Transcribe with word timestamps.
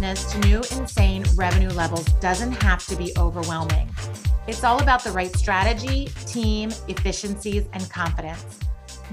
business 0.00 0.32
to 0.32 0.38
new 0.48 0.62
insane 0.78 1.22
revenue 1.34 1.68
levels 1.68 2.06
doesn't 2.20 2.52
have 2.52 2.86
to 2.86 2.96
be 2.96 3.12
overwhelming. 3.18 3.86
It's 4.46 4.64
all 4.64 4.80
about 4.80 5.04
the 5.04 5.12
right 5.12 5.34
strategy, 5.36 6.06
team, 6.24 6.70
efficiencies, 6.88 7.66
and 7.74 7.90
confidence. 7.90 8.60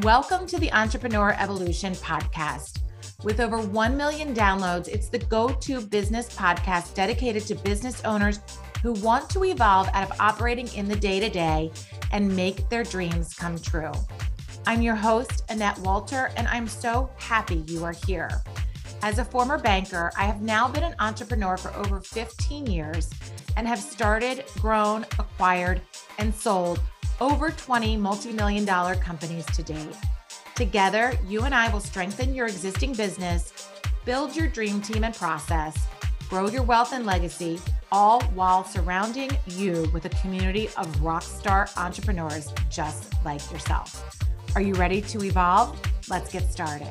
Welcome 0.02 0.48
to 0.48 0.58
the 0.58 0.72
Entrepreneur 0.72 1.36
Evolution 1.40 1.92
Podcast. 1.96 2.80
With 3.22 3.42
over 3.42 3.60
1 3.60 3.98
million 3.98 4.34
downloads, 4.34 4.88
it's 4.88 5.10
the 5.10 5.20
go 5.20 5.50
to 5.50 5.82
business 5.82 6.34
podcast 6.34 6.94
dedicated 6.94 7.46
to 7.48 7.56
business 7.56 8.02
owners 8.06 8.40
who 8.82 8.94
want 8.94 9.30
to 9.32 9.44
evolve 9.44 9.90
out 9.92 10.10
of 10.10 10.22
operating 10.22 10.70
in 10.70 10.88
the 10.88 10.96
day 10.96 11.20
to 11.20 11.28
day 11.28 11.70
and 12.14 12.34
make 12.34 12.70
their 12.70 12.84
dreams 12.84 13.34
come 13.34 13.60
true. 13.60 13.92
I'm 14.66 14.82
your 14.82 14.96
host, 14.96 15.44
Annette 15.50 15.80
Walter, 15.80 16.32
and 16.38 16.48
I'm 16.48 16.68
so 16.68 17.10
happy 17.18 17.66
you 17.68 17.84
are 17.84 17.96
here. 18.06 18.42
As 19.04 19.20
a 19.20 19.26
former 19.26 19.60
banker, 19.60 20.12
I 20.18 20.26
have 20.26 20.42
now 20.42 20.68
been 20.68 20.84
an 20.84 20.96
entrepreneur 21.00 21.56
for 21.56 21.74
over 21.76 22.02
15 22.02 22.66
years 22.66 23.10
and 23.56 23.68
have 23.68 23.80
started, 23.80 24.44
grown, 24.60 25.04
acquired, 25.20 25.82
and 26.18 26.34
sold 26.34 26.82
over 27.22 27.52
20 27.52 27.96
multi 27.98 28.32
million 28.32 28.66
dollar 28.66 28.96
companies 28.96 29.46
to 29.48 29.64
date. 29.64 29.96
Together, 30.56 31.14
you 31.28 31.44
and 31.44 31.54
I 31.54 31.70
will 31.72 31.80
strengthen 31.80 32.34
your 32.34 32.48
existing 32.48 32.94
business, 32.94 33.70
build 34.04 34.36
your 34.36 34.48
dream 34.48 34.82
team 34.82 35.04
and 35.04 35.14
process, 35.14 35.78
grow 36.28 36.50
your 36.50 36.64
wealth 36.64 36.92
and 36.92 37.06
legacy, 37.06 37.60
all 37.92 38.22
while 38.34 38.64
surrounding 38.64 39.30
you 39.46 39.88
with 39.94 40.06
a 40.06 40.10
community 40.22 40.68
of 40.78 40.88
rockstar 40.98 41.76
entrepreneurs 41.78 42.52
just 42.70 43.14
like 43.24 43.52
yourself. 43.52 44.04
Are 44.56 44.62
you 44.62 44.74
ready 44.74 45.02
to 45.02 45.24
evolve? 45.24 45.80
Let's 46.10 46.32
get 46.32 46.52
started. 46.52 46.90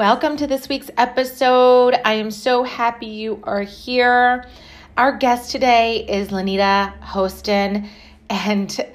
Welcome 0.00 0.38
to 0.38 0.46
this 0.46 0.66
week's 0.66 0.90
episode. 0.96 1.94
I 2.06 2.14
am 2.14 2.30
so 2.30 2.62
happy 2.62 3.04
you 3.04 3.38
are 3.42 3.60
here. 3.60 4.46
Our 4.96 5.18
guest 5.18 5.50
today 5.50 6.06
is 6.08 6.28
Linnita 6.28 6.98
Hosten, 7.02 7.86
and 8.30 8.86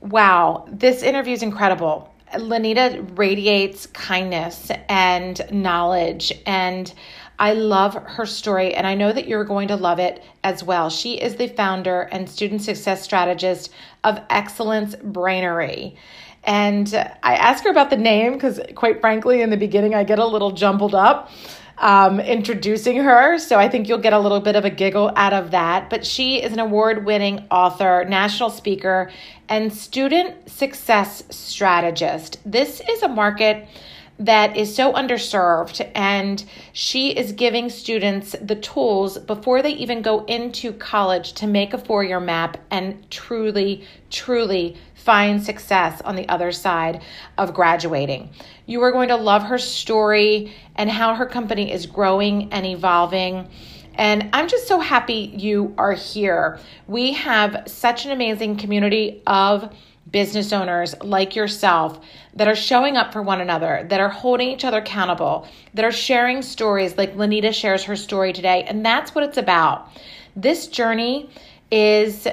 wow, 0.00 0.66
this 0.70 1.02
interview 1.02 1.32
is 1.32 1.42
incredible. 1.42 2.12
Linnita 2.34 3.16
radiates 3.16 3.86
kindness 3.86 4.70
and 4.86 5.40
knowledge, 5.50 6.30
and 6.44 6.92
I 7.38 7.54
love 7.54 7.94
her 7.94 8.26
story, 8.26 8.74
and 8.74 8.86
I 8.86 8.96
know 8.96 9.12
that 9.12 9.26
you're 9.26 9.44
going 9.44 9.68
to 9.68 9.76
love 9.76 9.98
it 9.98 10.22
as 10.44 10.62
well. 10.62 10.90
She 10.90 11.14
is 11.14 11.36
the 11.36 11.48
founder 11.48 12.02
and 12.02 12.28
student 12.28 12.60
success 12.60 13.02
strategist 13.02 13.72
of 14.04 14.20
Excellence 14.28 14.94
Brainery. 14.96 15.96
And 16.44 16.94
I 17.22 17.34
ask 17.34 17.64
her 17.64 17.70
about 17.70 17.90
the 17.90 17.96
name 17.96 18.34
because, 18.34 18.60
quite 18.74 19.00
frankly, 19.00 19.42
in 19.42 19.50
the 19.50 19.56
beginning, 19.56 19.94
I 19.94 20.04
get 20.04 20.18
a 20.18 20.26
little 20.26 20.52
jumbled 20.52 20.94
up 20.94 21.30
um, 21.78 22.20
introducing 22.20 22.98
her. 22.98 23.38
So 23.38 23.58
I 23.58 23.68
think 23.68 23.88
you'll 23.88 23.98
get 23.98 24.12
a 24.12 24.18
little 24.18 24.40
bit 24.40 24.56
of 24.56 24.64
a 24.64 24.70
giggle 24.70 25.10
out 25.16 25.32
of 25.32 25.50
that. 25.50 25.90
But 25.90 26.06
she 26.06 26.42
is 26.42 26.52
an 26.52 26.60
award 26.60 27.04
winning 27.04 27.46
author, 27.50 28.04
national 28.08 28.50
speaker, 28.50 29.10
and 29.48 29.72
student 29.72 30.50
success 30.50 31.24
strategist. 31.30 32.38
This 32.44 32.80
is 32.88 33.02
a 33.02 33.08
market 33.08 33.66
that 34.18 34.56
is 34.56 34.74
so 34.74 34.92
underserved 34.92 35.90
and 35.92 36.44
she 36.72 37.10
is 37.10 37.32
giving 37.32 37.68
students 37.68 38.36
the 38.40 38.54
tools 38.54 39.18
before 39.18 39.60
they 39.60 39.72
even 39.72 40.02
go 40.02 40.24
into 40.26 40.72
college 40.72 41.32
to 41.32 41.48
make 41.48 41.74
a 41.74 41.78
four-year 41.78 42.20
map 42.20 42.56
and 42.70 43.10
truly 43.10 43.84
truly 44.10 44.76
find 45.04 45.42
success 45.42 46.00
on 46.02 46.16
the 46.16 46.26
other 46.28 46.50
side 46.50 47.02
of 47.36 47.52
graduating. 47.52 48.30
You 48.66 48.82
are 48.82 48.90
going 48.90 49.08
to 49.08 49.16
love 49.16 49.42
her 49.42 49.58
story 49.58 50.54
and 50.76 50.90
how 50.90 51.14
her 51.14 51.26
company 51.26 51.70
is 51.70 51.84
growing 51.86 52.50
and 52.52 52.64
evolving. 52.64 53.48
And 53.96 54.30
I'm 54.32 54.48
just 54.48 54.66
so 54.66 54.80
happy 54.80 55.34
you 55.36 55.74
are 55.76 55.92
here. 55.92 56.58
We 56.88 57.12
have 57.12 57.64
such 57.66 58.06
an 58.06 58.12
amazing 58.12 58.56
community 58.56 59.22
of 59.26 59.72
business 60.10 60.52
owners 60.52 60.94
like 61.02 61.36
yourself 61.36 62.00
that 62.34 62.48
are 62.48 62.56
showing 62.56 62.96
up 62.96 63.12
for 63.12 63.22
one 63.22 63.40
another, 63.40 63.86
that 63.90 64.00
are 64.00 64.08
holding 64.08 64.48
each 64.48 64.64
other 64.64 64.78
accountable, 64.78 65.46
that 65.74 65.84
are 65.84 65.92
sharing 65.92 66.40
stories 66.40 66.96
like 66.96 67.14
Linnita 67.14 67.52
shares 67.52 67.84
her 67.84 67.96
story 67.96 68.32
today. 68.32 68.64
And 68.64 68.84
that's 68.84 69.14
what 69.14 69.24
it's 69.24 69.38
about. 69.38 69.88
This 70.34 70.66
journey 70.66 71.30
is 71.70 72.26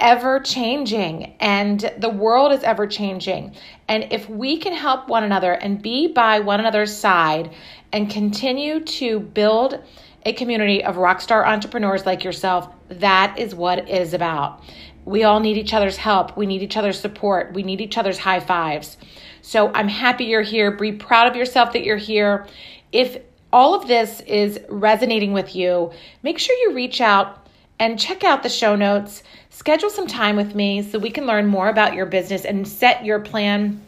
ever 0.00 0.40
changing 0.40 1.34
and 1.38 1.92
the 1.98 2.08
world 2.08 2.52
is 2.52 2.62
ever 2.62 2.86
changing. 2.86 3.54
And 3.88 4.12
if 4.12 4.28
we 4.28 4.58
can 4.58 4.72
help 4.72 5.08
one 5.08 5.24
another 5.24 5.52
and 5.52 5.80
be 5.80 6.08
by 6.08 6.40
one 6.40 6.60
another's 6.60 6.96
side 6.96 7.54
and 7.92 8.10
continue 8.10 8.80
to 8.80 9.20
build 9.20 9.82
a 10.26 10.32
community 10.32 10.82
of 10.82 10.96
rockstar 10.96 11.46
entrepreneurs 11.46 12.06
like 12.06 12.24
yourself, 12.24 12.68
that 12.88 13.38
is 13.38 13.54
what 13.54 13.78
it 13.78 13.88
is 13.88 14.14
about. 14.14 14.62
We 15.04 15.24
all 15.24 15.40
need 15.40 15.56
each 15.56 15.72
other's 15.72 15.96
help. 15.96 16.36
We 16.36 16.46
need 16.46 16.62
each 16.62 16.76
other's 16.76 17.00
support. 17.00 17.54
We 17.54 17.62
need 17.62 17.80
each 17.80 17.96
other's 17.96 18.18
high 18.18 18.40
fives. 18.40 18.96
So 19.42 19.72
I'm 19.72 19.88
happy 19.88 20.24
you're 20.24 20.42
here. 20.42 20.70
Be 20.70 20.92
proud 20.92 21.26
of 21.26 21.36
yourself 21.36 21.72
that 21.72 21.84
you're 21.84 21.96
here. 21.96 22.46
If 22.92 23.22
all 23.52 23.74
of 23.74 23.88
this 23.88 24.20
is 24.20 24.60
resonating 24.68 25.32
with 25.32 25.56
you, 25.56 25.92
make 26.22 26.38
sure 26.38 26.54
you 26.56 26.74
reach 26.74 27.00
out 27.00 27.48
and 27.78 27.98
check 27.98 28.22
out 28.22 28.42
the 28.42 28.48
show 28.48 28.76
notes 28.76 29.22
schedule 29.60 29.90
some 29.90 30.06
time 30.06 30.36
with 30.36 30.54
me 30.54 30.80
so 30.80 30.98
we 30.98 31.10
can 31.10 31.26
learn 31.26 31.46
more 31.46 31.68
about 31.68 31.92
your 31.92 32.06
business 32.06 32.46
and 32.46 32.66
set 32.66 33.04
your 33.04 33.20
plan 33.20 33.78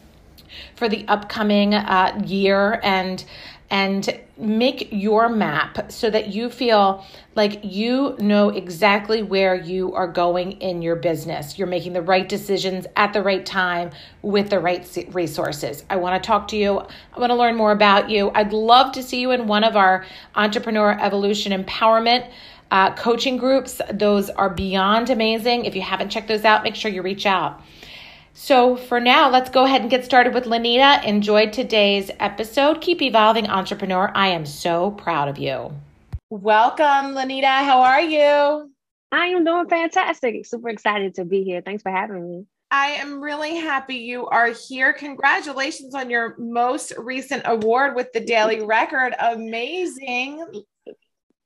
for 0.75 0.87
the 0.87 1.03
upcoming 1.07 1.73
uh, 1.73 2.21
year 2.27 2.79
and 2.83 3.25
and 3.71 4.19
make 4.37 4.89
your 4.91 5.29
map 5.29 5.91
so 5.91 6.07
that 6.07 6.27
you 6.27 6.47
feel 6.47 7.03
like 7.33 7.59
you 7.63 8.15
know 8.19 8.49
exactly 8.49 9.23
where 9.23 9.55
you 9.55 9.95
are 9.95 10.07
going 10.07 10.51
in 10.61 10.83
your 10.83 10.95
business. 10.95 11.57
You're 11.57 11.67
making 11.67 11.93
the 11.93 12.03
right 12.03 12.29
decisions 12.29 12.85
at 12.95 13.13
the 13.13 13.23
right 13.23 13.43
time 13.43 13.89
with 14.21 14.51
the 14.51 14.59
right 14.59 15.07
resources. 15.11 15.85
I 15.89 15.95
want 15.95 16.21
to 16.21 16.27
talk 16.27 16.49
to 16.49 16.55
you. 16.55 16.81
I 16.81 17.19
want 17.19 17.31
to 17.31 17.35
learn 17.35 17.55
more 17.55 17.71
about 17.71 18.11
you. 18.11 18.29
I'd 18.35 18.53
love 18.53 18.91
to 18.91 19.01
see 19.01 19.19
you 19.19 19.31
in 19.31 19.47
one 19.47 19.63
of 19.63 19.75
our 19.75 20.05
Entrepreneur 20.35 20.95
Evolution 21.01 21.51
Empowerment 21.51 22.29
uh, 22.73 22.91
coaching 22.95 23.37
groups. 23.37 23.79
Those 23.93 24.31
are 24.31 24.49
beyond 24.49 25.11
amazing. 25.11 25.65
If 25.65 25.75
you 25.75 25.83
haven't 25.83 26.09
checked 26.09 26.27
those 26.27 26.43
out, 26.43 26.63
make 26.63 26.75
sure 26.75 26.89
you 26.89 27.03
reach 27.03 27.27
out. 27.27 27.61
So, 28.33 28.75
for 28.75 28.99
now, 28.99 29.29
let's 29.29 29.51
go 29.51 29.63
ahead 29.63 29.81
and 29.81 29.91
get 29.91 30.03
started 30.03 30.33
with 30.33 30.45
Linnita. 30.45 31.05
Enjoy 31.05 31.51
today's 31.51 32.09
episode. 32.19 32.81
Keep 32.81 33.03
evolving, 33.03 33.47
entrepreneur. 33.47 34.11
I 34.15 34.29
am 34.29 34.47
so 34.47 34.89
proud 34.89 35.27
of 35.27 35.37
you. 35.37 35.71
Welcome, 36.31 37.13
Linnita. 37.13 37.63
How 37.63 37.81
are 37.81 38.01
you? 38.01 38.71
I 39.11 39.27
am 39.27 39.43
doing 39.45 39.69
fantastic. 39.69 40.43
Super 40.43 40.69
excited 40.69 41.13
to 41.15 41.25
be 41.25 41.43
here. 41.43 41.61
Thanks 41.61 41.83
for 41.83 41.91
having 41.91 42.27
me. 42.27 42.45
I 42.71 42.87
am 42.93 43.21
really 43.21 43.55
happy 43.55 43.97
you 43.97 44.25
are 44.25 44.49
here. 44.49 44.93
Congratulations 44.93 45.93
on 45.93 46.09
your 46.09 46.35
most 46.39 46.91
recent 46.97 47.43
award 47.45 47.95
with 47.95 48.11
the 48.13 48.19
Daily 48.19 48.63
Record. 48.63 49.13
Amazing. 49.19 50.63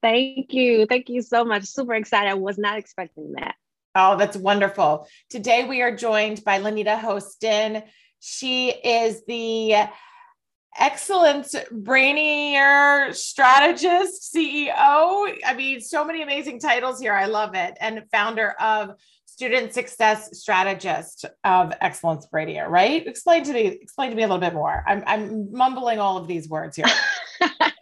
Thank 0.01 0.53
you. 0.53 0.85
Thank 0.85 1.09
you 1.09 1.21
so 1.21 1.43
much. 1.43 1.63
Super 1.65 1.95
excited. 1.95 2.29
I 2.29 2.35
was 2.35 2.57
not 2.57 2.77
expecting 2.77 3.33
that. 3.33 3.55
Oh, 3.95 4.17
that's 4.17 4.37
wonderful. 4.37 5.07
Today 5.29 5.67
we 5.67 5.81
are 5.81 5.95
joined 5.95 6.43
by 6.43 6.59
Linnita 6.59 6.99
Hosten. 6.99 7.83
She 8.19 8.69
is 8.69 9.23
the 9.27 9.89
excellent 10.77 11.47
brainier 11.71 13.13
strategist 13.13 14.33
CEO. 14.33 15.35
I 15.43 15.53
mean, 15.55 15.81
so 15.81 16.05
many 16.05 16.21
amazing 16.21 16.59
titles 16.59 16.99
here. 16.99 17.13
I 17.13 17.25
love 17.25 17.55
it. 17.55 17.75
And 17.81 18.03
founder 18.11 18.51
of 18.59 18.95
student 19.25 19.73
success 19.73 20.29
strategist 20.39 21.25
of 21.43 21.73
excellence 21.81 22.27
brainier, 22.31 22.67
right? 22.67 23.05
Explain 23.05 23.43
to 23.43 23.53
me, 23.53 23.65
explain 23.65 24.09
to 24.11 24.15
me 24.15 24.23
a 24.23 24.27
little 24.27 24.39
bit 24.39 24.53
more. 24.53 24.83
I'm, 24.87 25.03
I'm 25.07 25.51
mumbling 25.51 25.99
all 25.99 26.17
of 26.17 26.27
these 26.27 26.47
words 26.47 26.75
here. 26.75 26.85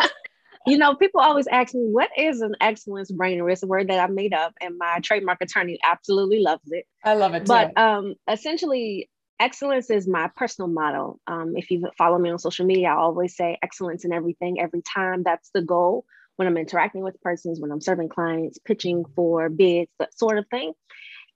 you 0.65 0.77
know, 0.77 0.95
people 0.95 1.21
always 1.21 1.47
ask 1.47 1.73
me, 1.73 1.81
what 1.81 2.09
is 2.17 2.41
an 2.41 2.55
excellence 2.61 3.11
brainer? 3.11 3.51
It's 3.51 3.63
a 3.63 3.67
word 3.67 3.89
that 3.89 3.99
I 3.99 4.07
made 4.11 4.33
up, 4.33 4.53
and 4.61 4.77
my 4.77 4.99
trademark 5.03 5.39
attorney 5.41 5.79
absolutely 5.83 6.39
loves 6.39 6.63
it. 6.71 6.85
I 7.03 7.13
love 7.13 7.33
it 7.33 7.41
too. 7.41 7.45
But 7.45 7.77
um, 7.77 8.15
essentially, 8.29 9.09
excellence 9.39 9.89
is 9.89 10.07
my 10.07 10.29
personal 10.35 10.69
motto. 10.69 11.19
Um, 11.27 11.53
if 11.55 11.69
you 11.71 11.89
follow 11.97 12.17
me 12.17 12.29
on 12.29 12.39
social 12.39 12.65
media, 12.65 12.89
I 12.89 12.95
always 12.95 13.35
say 13.35 13.57
excellence 13.61 14.05
in 14.05 14.13
everything, 14.13 14.59
every 14.59 14.81
time. 14.81 15.23
That's 15.23 15.49
the 15.53 15.61
goal 15.61 16.05
when 16.37 16.47
I'm 16.47 16.57
interacting 16.57 17.01
with 17.01 17.21
persons, 17.21 17.59
when 17.59 17.71
I'm 17.71 17.81
serving 17.81 18.09
clients, 18.09 18.57
pitching 18.57 19.05
for 19.15 19.49
bids, 19.49 19.91
that 19.99 20.17
sort 20.17 20.37
of 20.37 20.45
thing. 20.49 20.73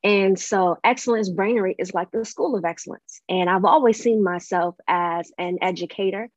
And 0.04 0.40
so, 0.40 0.78
Excellence 0.84 1.30
Brainery 1.30 1.76
is 1.78 1.94
like 1.94 2.10
the 2.12 2.24
school 2.24 2.56
of 2.56 2.64
excellence. 2.64 3.22
And 3.28 3.50
I've 3.50 3.66
always 3.66 4.02
seen 4.02 4.24
myself 4.24 4.76
as 4.88 5.32
an 5.38 5.58
educator 5.62 6.30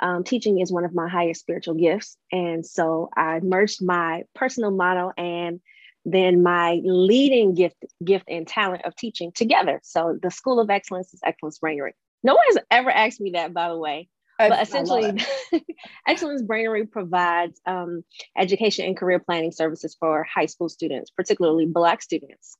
um, 0.00 0.24
teaching 0.24 0.60
is 0.60 0.72
one 0.72 0.84
of 0.84 0.94
my 0.94 1.08
highest 1.08 1.40
spiritual 1.40 1.74
gifts. 1.74 2.16
And 2.30 2.64
so 2.64 3.10
I 3.16 3.40
merged 3.40 3.84
my 3.84 4.24
personal 4.34 4.70
motto 4.70 5.12
and 5.16 5.60
then 6.04 6.42
my 6.42 6.80
leading 6.84 7.54
gift, 7.54 7.84
gift 8.04 8.26
and 8.28 8.46
talent 8.46 8.82
of 8.84 8.96
teaching 8.96 9.32
together. 9.32 9.80
So 9.82 10.18
the 10.20 10.30
School 10.30 10.60
of 10.60 10.70
Excellence 10.70 11.12
is 11.12 11.20
Excellence 11.24 11.58
Brainery. 11.58 11.92
No 12.22 12.34
one 12.34 12.44
has 12.48 12.58
ever 12.70 12.90
asked 12.90 13.20
me 13.20 13.32
that, 13.32 13.52
by 13.52 13.68
the 13.68 13.78
way. 13.78 14.08
I, 14.40 14.48
but 14.50 14.62
essentially, 14.62 15.20
Excellence 16.06 16.42
Brainery 16.42 16.90
provides 16.90 17.60
um, 17.66 18.04
education 18.36 18.86
and 18.86 18.96
career 18.96 19.18
planning 19.18 19.52
services 19.52 19.96
for 19.98 20.22
high 20.22 20.46
school 20.46 20.68
students, 20.68 21.10
particularly 21.10 21.66
Black 21.66 22.02
students. 22.02 22.56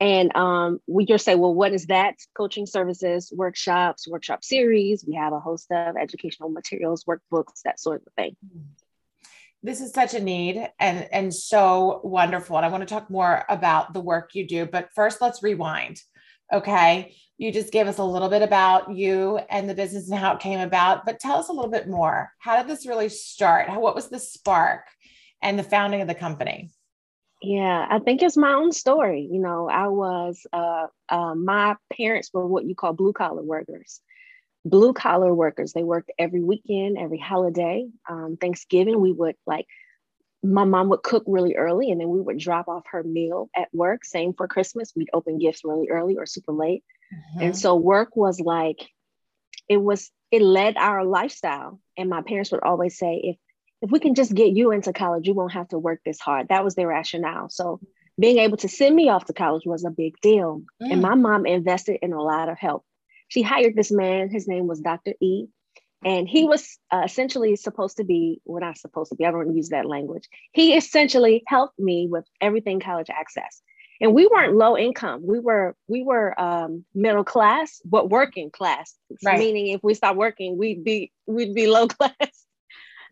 And 0.00 0.34
um, 0.34 0.80
we 0.86 1.04
just 1.04 1.26
say, 1.26 1.34
well, 1.34 1.52
what 1.52 1.74
is 1.74 1.86
that? 1.86 2.14
Coaching 2.34 2.64
services, 2.64 3.30
workshops, 3.36 4.08
workshop 4.08 4.42
series. 4.42 5.04
We 5.06 5.14
have 5.14 5.34
a 5.34 5.40
host 5.40 5.70
of 5.70 5.96
educational 5.96 6.48
materials, 6.48 7.04
workbooks, 7.04 7.62
that 7.66 7.78
sort 7.78 8.02
of 8.06 8.12
thing. 8.14 8.34
This 9.62 9.82
is 9.82 9.92
such 9.92 10.14
a 10.14 10.20
need 10.20 10.66
and, 10.78 11.06
and 11.12 11.34
so 11.34 12.00
wonderful. 12.02 12.56
And 12.56 12.64
I 12.64 12.70
want 12.70 12.80
to 12.80 12.86
talk 12.86 13.10
more 13.10 13.44
about 13.50 13.92
the 13.92 14.00
work 14.00 14.30
you 14.34 14.48
do. 14.48 14.64
But 14.64 14.88
first, 14.94 15.20
let's 15.20 15.42
rewind. 15.42 16.00
Okay. 16.50 17.14
You 17.36 17.52
just 17.52 17.70
gave 17.70 17.86
us 17.86 17.98
a 17.98 18.04
little 18.04 18.30
bit 18.30 18.40
about 18.40 18.94
you 18.96 19.38
and 19.50 19.68
the 19.68 19.74
business 19.74 20.10
and 20.10 20.18
how 20.18 20.34
it 20.34 20.40
came 20.40 20.60
about, 20.60 21.04
but 21.04 21.20
tell 21.20 21.38
us 21.38 21.48
a 21.48 21.52
little 21.52 21.70
bit 21.70 21.88
more. 21.88 22.32
How 22.38 22.56
did 22.56 22.70
this 22.70 22.86
really 22.86 23.10
start? 23.10 23.68
What 23.68 23.94
was 23.94 24.08
the 24.08 24.18
spark 24.18 24.86
and 25.42 25.58
the 25.58 25.62
founding 25.62 26.00
of 26.00 26.08
the 26.08 26.14
company? 26.14 26.70
Yeah, 27.42 27.86
I 27.88 28.00
think 28.00 28.22
it's 28.22 28.36
my 28.36 28.52
own 28.52 28.70
story. 28.70 29.26
You 29.30 29.40
know, 29.40 29.68
I 29.68 29.88
was, 29.88 30.46
uh, 30.52 30.88
uh, 31.08 31.34
my 31.34 31.76
parents 31.96 32.30
were 32.34 32.46
what 32.46 32.66
you 32.66 32.74
call 32.74 32.92
blue 32.92 33.14
collar 33.14 33.42
workers. 33.42 34.00
Blue 34.64 34.92
collar 34.92 35.34
workers, 35.34 35.72
they 35.72 35.82
worked 35.82 36.10
every 36.18 36.42
weekend, 36.42 36.98
every 36.98 37.18
holiday. 37.18 37.86
Um, 38.06 38.36
Thanksgiving, 38.38 39.00
we 39.00 39.12
would 39.12 39.36
like, 39.46 39.66
my 40.42 40.64
mom 40.64 40.90
would 40.90 41.02
cook 41.02 41.24
really 41.26 41.54
early 41.56 41.90
and 41.90 41.98
then 42.00 42.10
we 42.10 42.20
would 42.20 42.38
drop 42.38 42.68
off 42.68 42.84
her 42.90 43.02
meal 43.02 43.48
at 43.56 43.68
work. 43.72 44.04
Same 44.04 44.34
for 44.34 44.46
Christmas, 44.46 44.92
we'd 44.94 45.08
open 45.14 45.38
gifts 45.38 45.64
really 45.64 45.88
early 45.88 46.18
or 46.18 46.26
super 46.26 46.52
late. 46.52 46.84
Mm-hmm. 47.12 47.42
And 47.42 47.58
so 47.58 47.74
work 47.74 48.16
was 48.16 48.38
like, 48.38 48.86
it 49.66 49.78
was, 49.78 50.10
it 50.30 50.42
led 50.42 50.76
our 50.76 51.04
lifestyle. 51.04 51.80
And 51.96 52.10
my 52.10 52.20
parents 52.20 52.52
would 52.52 52.62
always 52.62 52.98
say, 52.98 53.20
if 53.24 53.36
if 53.82 53.90
we 53.90 53.98
can 53.98 54.14
just 54.14 54.34
get 54.34 54.56
you 54.56 54.72
into 54.72 54.92
college, 54.92 55.26
you 55.26 55.34
won't 55.34 55.52
have 55.52 55.68
to 55.68 55.78
work 55.78 56.00
this 56.04 56.20
hard. 56.20 56.48
That 56.48 56.64
was 56.64 56.74
their 56.74 56.88
rationale. 56.88 57.48
So 57.48 57.80
being 58.18 58.38
able 58.38 58.58
to 58.58 58.68
send 58.68 58.94
me 58.94 59.08
off 59.08 59.24
to 59.26 59.32
college 59.32 59.62
was 59.64 59.84
a 59.84 59.90
big 59.90 60.20
deal. 60.20 60.62
Mm. 60.82 60.92
And 60.92 61.02
my 61.02 61.14
mom 61.14 61.46
invested 61.46 61.98
in 62.02 62.12
a 62.12 62.22
lot 62.22 62.48
of 62.48 62.58
help. 62.58 62.84
She 63.28 63.42
hired 63.42 63.76
this 63.76 63.90
man, 63.90 64.28
his 64.28 64.48
name 64.48 64.66
was 64.66 64.80
Dr. 64.80 65.14
E. 65.20 65.46
And 66.02 66.26
he 66.26 66.44
was 66.44 66.78
uh, 66.90 67.02
essentially 67.04 67.56
supposed 67.56 67.98
to 67.98 68.04
be, 68.04 68.40
well, 68.46 68.62
not 68.62 68.78
supposed 68.78 69.10
to 69.10 69.16
be, 69.16 69.26
I 69.26 69.30
don't 69.30 69.54
use 69.54 69.68
that 69.68 69.84
language. 69.84 70.28
He 70.52 70.74
essentially 70.74 71.42
helped 71.46 71.78
me 71.78 72.08
with 72.10 72.24
everything 72.40 72.80
college 72.80 73.10
access. 73.10 73.60
And 74.00 74.14
we 74.14 74.26
weren't 74.26 74.54
low 74.54 74.78
income. 74.78 75.20
We 75.26 75.40
were 75.40 75.76
we 75.88 76.02
were 76.02 76.38
um, 76.40 76.86
middle 76.94 77.22
class, 77.22 77.82
but 77.84 78.08
working 78.08 78.50
class. 78.50 78.94
Right. 79.22 79.38
Meaning, 79.38 79.68
if 79.68 79.84
we 79.84 79.92
stopped 79.92 80.16
working, 80.16 80.56
we'd 80.56 80.82
be 80.82 81.12
we'd 81.26 81.54
be 81.54 81.66
low 81.66 81.86
class. 81.88 82.46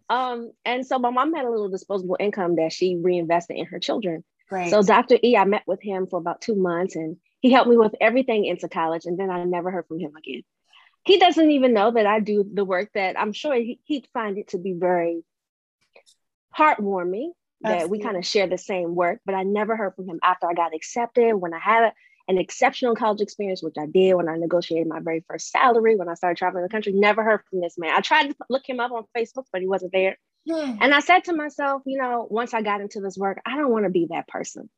Um, 0.09 0.53
and 0.65 0.87
so 0.87 0.99
my 0.99 1.11
mom 1.11 1.35
had 1.35 1.45
a 1.45 1.51
little 1.51 1.69
disposable 1.69 2.17
income 2.19 2.57
that 2.57 2.73
she 2.73 2.97
reinvested 2.97 3.57
in 3.57 3.67
her 3.67 3.79
children. 3.79 4.25
Right. 4.51 4.71
So 4.71 4.83
Dr. 4.83 5.19
E, 5.23 5.37
I 5.37 5.45
met 5.45 5.65
with 5.67 5.83
him 5.83 6.07
for 6.07 6.19
about 6.19 6.41
two 6.41 6.55
months 6.55 6.97
and 6.97 7.19
he 7.41 7.51
helped 7.51 7.69
me 7.69 7.77
with 7.77 7.95
everything 8.01 8.47
into 8.47 8.69
college. 8.69 9.05
And 9.05 9.19
then 9.19 9.31
I 9.31 9.45
never 9.45 9.71
heard 9.71 9.87
from 9.87 10.01
him 10.01 10.17
again. 10.17 10.43
He 11.05 11.19
doesn't 11.19 11.51
even 11.51 11.75
know 11.75 11.91
that 11.91 12.07
I 12.07 12.21
do 12.21 12.45
the 12.53 12.65
work 12.65 12.91
that 12.95 13.19
I'm 13.19 13.33
sure 13.33 13.55
he, 13.55 13.81
would 13.89 14.09
find 14.13 14.39
it 14.39 14.49
to 14.49 14.59
be 14.59 14.73
very 14.73 15.23
heartwarming 16.57 17.31
Absolutely. 17.65 17.83
that 17.85 17.91
we 17.91 18.01
kind 18.01 18.17
of 18.17 18.27
share 18.27 18.47
the 18.47 18.59
same 18.59 18.95
work, 18.95 19.21
but 19.25 19.35
I 19.35 19.43
never 19.43 19.77
heard 19.77 19.95
from 19.95 20.09
him 20.09 20.21
after 20.23 20.49
I 20.49 20.55
got 20.55 20.75
accepted. 20.75 21.35
When 21.35 21.55
I 21.55 21.59
had 21.59 21.93
an 22.29 22.39
exceptional 22.39 22.95
college 22.95 23.23
experience, 23.23 23.63
which 23.63 23.77
I 23.79 23.87
did 23.87 24.15
when 24.15 24.29
I 24.29 24.37
negotiated 24.37 24.87
my 24.87 25.01
very 25.01 25.25
first 25.27 25.51
salary, 25.51 25.97
when 25.97 26.09
I 26.09 26.15
started 26.15 26.37
traveling 26.37 26.63
the 26.63 26.69
country, 26.69 26.93
never 26.93 27.25
heard 27.25 27.41
from 27.49 27.61
this 27.61 27.79
man. 27.79 27.95
I 27.97 28.01
tried 28.01 28.29
to 28.29 28.37
look 28.51 28.69
him 28.69 28.81
up 28.81 28.93
on 28.93 29.05
Facebook, 29.17 29.47
but 29.51 29.63
he 29.63 29.67
wasn't 29.67 29.93
there. 29.93 30.19
Hmm. 30.49 30.77
And 30.81 30.95
I 30.95 31.01
said 31.01 31.25
to 31.25 31.33
myself, 31.33 31.83
you 31.87 31.99
know, 31.99 32.27
once 32.31 32.55
I 32.55 32.63
got 32.63 32.83
into 32.83 33.01
this 33.01 33.17
work, 33.17 33.41
I 33.47 33.57
don't 33.57 33.71
want 33.71 33.85
to 33.85 33.91
be 33.91 34.09
that 34.11 34.29
person. 34.29 34.69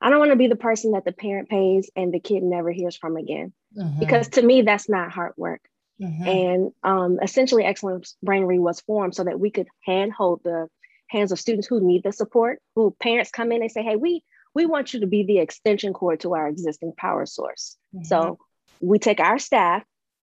I 0.00 0.10
don't 0.10 0.18
want 0.18 0.32
to 0.32 0.36
be 0.36 0.48
the 0.48 0.56
person 0.56 0.92
that 0.92 1.04
the 1.04 1.12
parent 1.12 1.48
pays 1.48 1.90
and 1.96 2.12
the 2.12 2.20
kid 2.20 2.42
never 2.42 2.70
hears 2.70 2.96
from 2.96 3.16
again. 3.16 3.52
Mm-hmm. 3.76 4.00
Because 4.00 4.28
to 4.30 4.42
me, 4.42 4.62
that's 4.62 4.88
not 4.88 5.10
hard 5.10 5.32
work. 5.36 5.60
Mm-hmm. 6.00 6.28
And 6.28 6.72
um, 6.82 7.18
essentially, 7.22 7.64
Excellence 7.64 8.16
Brainery 8.24 8.58
was 8.58 8.80
formed 8.80 9.14
so 9.14 9.24
that 9.24 9.40
we 9.40 9.50
could 9.50 9.68
handhold 9.84 10.40
the 10.44 10.68
hands 11.08 11.32
of 11.32 11.40
students 11.40 11.66
who 11.66 11.86
need 11.86 12.02
the 12.02 12.12
support, 12.12 12.60
who 12.74 12.94
parents 13.00 13.30
come 13.30 13.52
in 13.52 13.62
and 13.62 13.70
say, 13.70 13.82
hey, 13.82 13.96
we 13.96 14.22
we 14.56 14.64
want 14.64 14.94
you 14.94 15.00
to 15.00 15.06
be 15.06 15.22
the 15.22 15.38
extension 15.38 15.92
cord 15.92 16.20
to 16.20 16.34
our 16.34 16.48
existing 16.48 16.94
power 16.96 17.26
source. 17.26 17.76
Mm-hmm. 17.94 18.04
So 18.04 18.38
we 18.80 18.98
take 18.98 19.20
our 19.20 19.38
staff, 19.38 19.84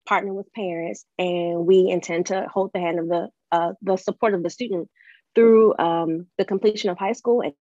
partner 0.07 0.33
with 0.33 0.51
parents, 0.51 1.05
and 1.19 1.67
we 1.67 1.89
intend 1.89 2.25
to 2.27 2.47
hold 2.51 2.71
the 2.73 2.79
hand 2.79 2.97
of 2.97 3.07
the 3.07 3.29
uh, 3.51 3.73
the 3.83 3.97
support 3.97 4.33
of 4.33 4.41
the 4.41 4.49
student 4.49 4.89
through 5.35 5.77
um, 5.77 6.25
the 6.39 6.45
completion 6.45 6.89
of 6.89 6.97
high 6.97 7.11
school 7.11 7.41
and 7.41 7.53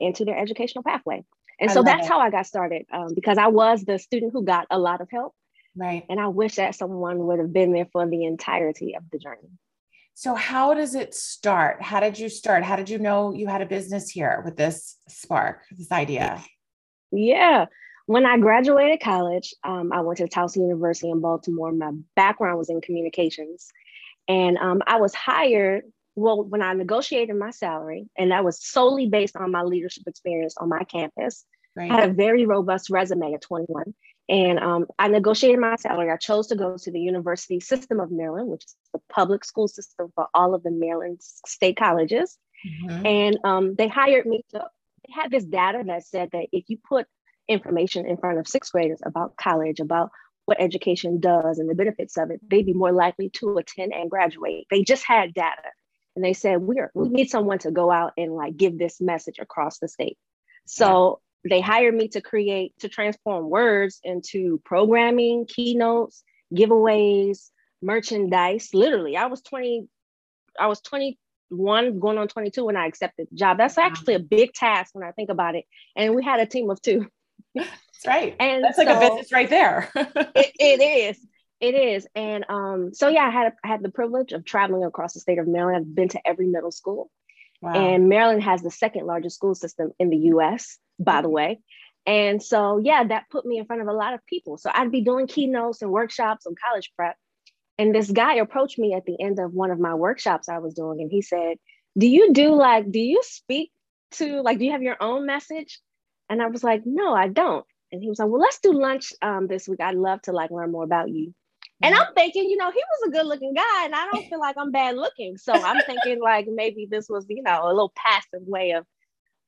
into 0.00 0.24
their 0.24 0.38
educational 0.38 0.82
pathway. 0.82 1.22
And 1.60 1.70
I 1.70 1.74
so 1.74 1.82
that's 1.82 2.06
it. 2.06 2.10
how 2.10 2.18
I 2.18 2.30
got 2.30 2.46
started 2.46 2.86
um, 2.90 3.14
because 3.14 3.36
I 3.36 3.48
was 3.48 3.84
the 3.84 3.98
student 3.98 4.32
who 4.32 4.44
got 4.44 4.66
a 4.70 4.78
lot 4.78 5.02
of 5.02 5.08
help. 5.10 5.34
Right. 5.76 6.02
And 6.08 6.18
I 6.18 6.28
wish 6.28 6.54
that 6.54 6.76
someone 6.76 7.18
would 7.26 7.40
have 7.40 7.52
been 7.52 7.72
there 7.72 7.88
for 7.92 8.08
the 8.08 8.24
entirety 8.24 8.96
of 8.96 9.02
the 9.12 9.18
journey. 9.18 9.50
So, 10.18 10.34
how 10.34 10.74
does 10.74 10.96
it 10.96 11.14
start? 11.14 11.80
How 11.80 12.00
did 12.00 12.18
you 12.18 12.28
start? 12.28 12.64
How 12.64 12.74
did 12.74 12.90
you 12.90 12.98
know 12.98 13.32
you 13.32 13.46
had 13.46 13.62
a 13.62 13.66
business 13.66 14.10
here 14.10 14.42
with 14.44 14.56
this 14.56 14.96
spark, 15.08 15.62
this 15.70 15.92
idea? 15.92 16.42
Yeah. 17.12 17.66
When 18.06 18.26
I 18.26 18.36
graduated 18.36 18.98
college, 18.98 19.54
um, 19.62 19.92
I 19.92 20.00
went 20.00 20.18
to 20.18 20.24
Towson 20.24 20.56
University 20.56 21.08
in 21.08 21.20
Baltimore. 21.20 21.70
My 21.70 21.92
background 22.16 22.58
was 22.58 22.68
in 22.68 22.80
communications. 22.80 23.68
And 24.26 24.58
um, 24.58 24.82
I 24.88 24.96
was 24.96 25.14
hired, 25.14 25.84
well, 26.16 26.42
when 26.42 26.62
I 26.62 26.72
negotiated 26.72 27.36
my 27.36 27.50
salary, 27.50 28.08
and 28.18 28.32
that 28.32 28.44
was 28.44 28.60
solely 28.60 29.06
based 29.06 29.36
on 29.36 29.52
my 29.52 29.62
leadership 29.62 30.02
experience 30.08 30.56
on 30.58 30.68
my 30.68 30.82
campus. 30.82 31.44
Right. 31.76 31.92
I 31.92 31.94
had 31.94 32.10
a 32.10 32.12
very 32.12 32.44
robust 32.44 32.90
resume 32.90 33.34
at 33.34 33.42
21. 33.42 33.94
And 34.28 34.58
um, 34.58 34.86
I 34.98 35.08
negotiated 35.08 35.58
my 35.58 35.76
salary. 35.76 36.10
I 36.10 36.16
chose 36.16 36.48
to 36.48 36.56
go 36.56 36.76
to 36.76 36.90
the 36.90 37.00
University 37.00 37.60
System 37.60 37.98
of 37.98 38.10
Maryland, 38.10 38.48
which 38.48 38.64
is 38.64 38.76
the 38.92 39.00
public 39.08 39.44
school 39.44 39.68
system 39.68 40.12
for 40.14 40.26
all 40.34 40.54
of 40.54 40.62
the 40.62 40.70
Maryland 40.70 41.18
state 41.22 41.78
colleges. 41.78 42.36
Mm-hmm. 42.66 43.06
And 43.06 43.38
um, 43.44 43.74
they 43.74 43.88
hired 43.88 44.26
me 44.26 44.44
to, 44.50 44.64
they 45.06 45.12
had 45.14 45.30
this 45.30 45.44
data 45.44 45.82
that 45.86 46.04
said 46.04 46.28
that 46.32 46.48
if 46.52 46.64
you 46.68 46.76
put 46.86 47.06
information 47.48 48.06
in 48.06 48.18
front 48.18 48.38
of 48.38 48.46
sixth 48.46 48.72
graders 48.72 49.00
about 49.02 49.36
college, 49.36 49.80
about 49.80 50.10
what 50.44 50.60
education 50.60 51.20
does 51.20 51.58
and 51.58 51.68
the 51.68 51.74
benefits 51.74 52.18
of 52.18 52.30
it, 52.30 52.40
they'd 52.46 52.66
be 52.66 52.74
more 52.74 52.92
likely 52.92 53.30
to 53.30 53.56
attend 53.56 53.94
and 53.94 54.10
graduate. 54.10 54.66
They 54.70 54.82
just 54.82 55.04
had 55.04 55.32
data. 55.32 55.70
And 56.16 56.24
they 56.24 56.34
said, 56.34 56.60
we 56.60 56.80
are, 56.80 56.90
we 56.94 57.08
need 57.08 57.30
someone 57.30 57.60
to 57.60 57.70
go 57.70 57.90
out 57.90 58.12
and 58.18 58.32
like 58.32 58.56
give 58.56 58.78
this 58.78 59.00
message 59.00 59.38
across 59.38 59.78
the 59.78 59.88
state. 59.88 60.18
So 60.66 61.20
they 61.44 61.60
hired 61.60 61.94
me 61.94 62.08
to 62.08 62.20
create 62.20 62.72
to 62.80 62.88
transform 62.88 63.48
words 63.48 64.00
into 64.02 64.60
programming 64.64 65.46
keynotes 65.46 66.22
giveaways 66.54 67.50
merchandise. 67.82 68.70
Literally 68.72 69.16
i 69.16 69.26
was 69.26 69.40
20 69.42 69.86
i 70.58 70.66
was 70.66 70.80
21 70.80 71.98
going 71.98 72.18
on 72.18 72.28
22 72.28 72.64
when 72.64 72.76
i 72.76 72.86
accepted 72.86 73.28
the 73.30 73.36
job. 73.36 73.58
That's 73.58 73.78
actually 73.78 74.14
a 74.14 74.20
big 74.20 74.52
task 74.52 74.94
when 74.94 75.06
i 75.06 75.12
think 75.12 75.30
about 75.30 75.54
it. 75.54 75.64
And 75.96 76.14
we 76.14 76.24
had 76.24 76.40
a 76.40 76.46
team 76.46 76.70
of 76.70 76.80
two. 76.82 77.06
That's 77.54 77.70
right. 78.06 78.36
And 78.40 78.64
that's 78.64 78.78
like 78.78 78.88
so, 78.88 78.96
a 78.96 79.00
business 79.00 79.32
right 79.32 79.50
there. 79.50 79.90
It, 79.96 80.52
it 80.58 80.82
is. 80.82 81.26
It 81.60 81.74
is. 81.74 82.06
And 82.14 82.44
um 82.48 82.94
so 82.94 83.08
yeah 83.08 83.26
i 83.26 83.30
had 83.30 83.52
I 83.64 83.68
had 83.68 83.82
the 83.82 83.90
privilege 83.90 84.32
of 84.32 84.44
traveling 84.44 84.84
across 84.84 85.14
the 85.14 85.20
state 85.20 85.38
of 85.38 85.46
maryland. 85.46 85.86
I've 85.88 85.94
been 85.94 86.08
to 86.10 86.26
every 86.26 86.46
middle 86.46 86.72
school. 86.72 87.10
Wow. 87.60 87.72
and 87.72 88.08
maryland 88.08 88.44
has 88.44 88.62
the 88.62 88.70
second 88.70 89.04
largest 89.06 89.34
school 89.34 89.56
system 89.56 89.90
in 89.98 90.10
the 90.10 90.18
us 90.18 90.78
by 90.98 91.22
the 91.22 91.28
way. 91.28 91.60
And 92.06 92.42
so, 92.42 92.78
yeah, 92.78 93.04
that 93.04 93.24
put 93.30 93.44
me 93.44 93.58
in 93.58 93.66
front 93.66 93.82
of 93.82 93.88
a 93.88 93.92
lot 93.92 94.14
of 94.14 94.24
people. 94.24 94.56
So 94.56 94.70
I'd 94.72 94.90
be 94.90 95.02
doing 95.02 95.26
keynotes 95.26 95.82
and 95.82 95.90
workshops 95.90 96.46
on 96.46 96.54
college 96.66 96.90
prep. 96.96 97.16
And 97.78 97.94
this 97.94 98.10
guy 98.10 98.36
approached 98.36 98.78
me 98.78 98.94
at 98.94 99.04
the 99.04 99.20
end 99.20 99.38
of 99.38 99.52
one 99.52 99.70
of 99.70 99.78
my 99.78 99.94
workshops 99.94 100.48
I 100.48 100.58
was 100.58 100.74
doing, 100.74 101.00
and 101.00 101.10
he 101.10 101.22
said, 101.22 101.58
Do 101.96 102.08
you 102.08 102.32
do 102.32 102.54
like, 102.54 102.90
do 102.90 102.98
you 102.98 103.20
speak 103.22 103.70
to, 104.12 104.40
like, 104.40 104.58
do 104.58 104.64
you 104.64 104.72
have 104.72 104.82
your 104.82 104.96
own 105.00 105.26
message? 105.26 105.78
And 106.28 106.42
I 106.42 106.46
was 106.46 106.64
like, 106.64 106.82
No, 106.84 107.14
I 107.14 107.28
don't. 107.28 107.64
And 107.92 108.02
he 108.02 108.08
was 108.08 108.18
like, 108.18 108.28
Well, 108.28 108.40
let's 108.40 108.58
do 108.58 108.72
lunch 108.72 109.12
um, 109.22 109.46
this 109.46 109.68
week. 109.68 109.80
I'd 109.80 109.94
love 109.94 110.22
to 110.22 110.32
like 110.32 110.50
learn 110.50 110.72
more 110.72 110.84
about 110.84 111.10
you. 111.10 111.34
And 111.80 111.94
I'm 111.94 112.12
thinking, 112.14 112.44
you 112.44 112.56
know, 112.56 112.70
he 112.72 112.80
was 112.80 113.08
a 113.08 113.12
good 113.12 113.26
looking 113.26 113.54
guy, 113.54 113.84
and 113.84 113.94
I 113.94 114.08
don't 114.10 114.26
feel 114.28 114.40
like 114.40 114.56
I'm 114.58 114.72
bad 114.72 114.96
looking. 114.96 115.36
So 115.36 115.52
I'm 115.52 115.80
thinking, 115.86 116.20
like, 116.20 116.46
maybe 116.48 116.88
this 116.90 117.08
was, 117.08 117.24
you 117.28 117.42
know, 117.42 117.60
a 117.62 117.68
little 117.68 117.92
passive 117.94 118.46
way 118.46 118.72
of 118.72 118.84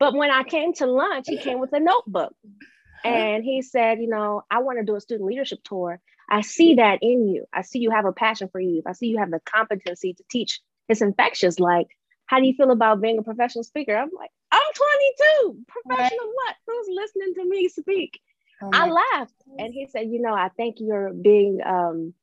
but 0.01 0.15
when 0.15 0.31
I 0.31 0.43
came 0.43 0.73
to 0.75 0.87
lunch, 0.87 1.27
he 1.29 1.37
came 1.39 1.61
with 1.61 1.73
a 1.73 1.79
notebook 1.79 2.35
and 3.05 3.45
he 3.45 3.63
said, 3.63 4.01
You 4.01 4.09
know, 4.09 4.43
I 4.51 4.61
want 4.61 4.79
to 4.79 4.85
do 4.85 4.97
a 4.97 5.01
student 5.01 5.29
leadership 5.29 5.61
tour. 5.63 6.01
I 6.29 6.41
see 6.41 6.75
that 6.77 7.01
in 7.03 7.29
you. 7.29 7.45
I 7.53 7.63
see 7.63 7.81
you 7.81 7.91
have 7.91 8.07
a 8.07 8.13
passion 8.13 8.49
for 8.51 8.61
youth. 8.61 8.85
I 8.87 8.93
see 8.93 9.09
you 9.09 9.19
have 9.19 9.31
the 9.31 9.41
competency 9.45 10.15
to 10.15 10.25
teach. 10.31 10.61
It's 10.89 11.03
infectious. 11.03 11.61
Like, 11.61 11.89
how 12.27 12.39
do 12.39 12.47
you 12.47 12.55
feel 12.55 12.71
about 12.71 13.01
being 13.01 13.19
a 13.19 13.23
professional 13.23 13.65
speaker? 13.65 13.95
I'm 13.95 14.11
like, 14.17 14.31
I'm 14.51 14.61
22. 15.43 15.65
Professional 15.69 16.19
right. 16.19 16.33
what? 16.35 16.57
Who's 16.67 16.89
listening 16.91 17.35
to 17.35 17.49
me 17.49 17.69
speak? 17.69 18.21
Oh 18.63 18.71
I 18.73 18.89
laughed. 18.89 19.35
And 19.59 19.73
he 19.73 19.87
said, 19.87 20.09
You 20.11 20.21
know, 20.21 20.35
I 20.35 20.49
think 20.57 20.77
you're 20.79 21.13
being 21.13 21.61
um, 21.65 22.15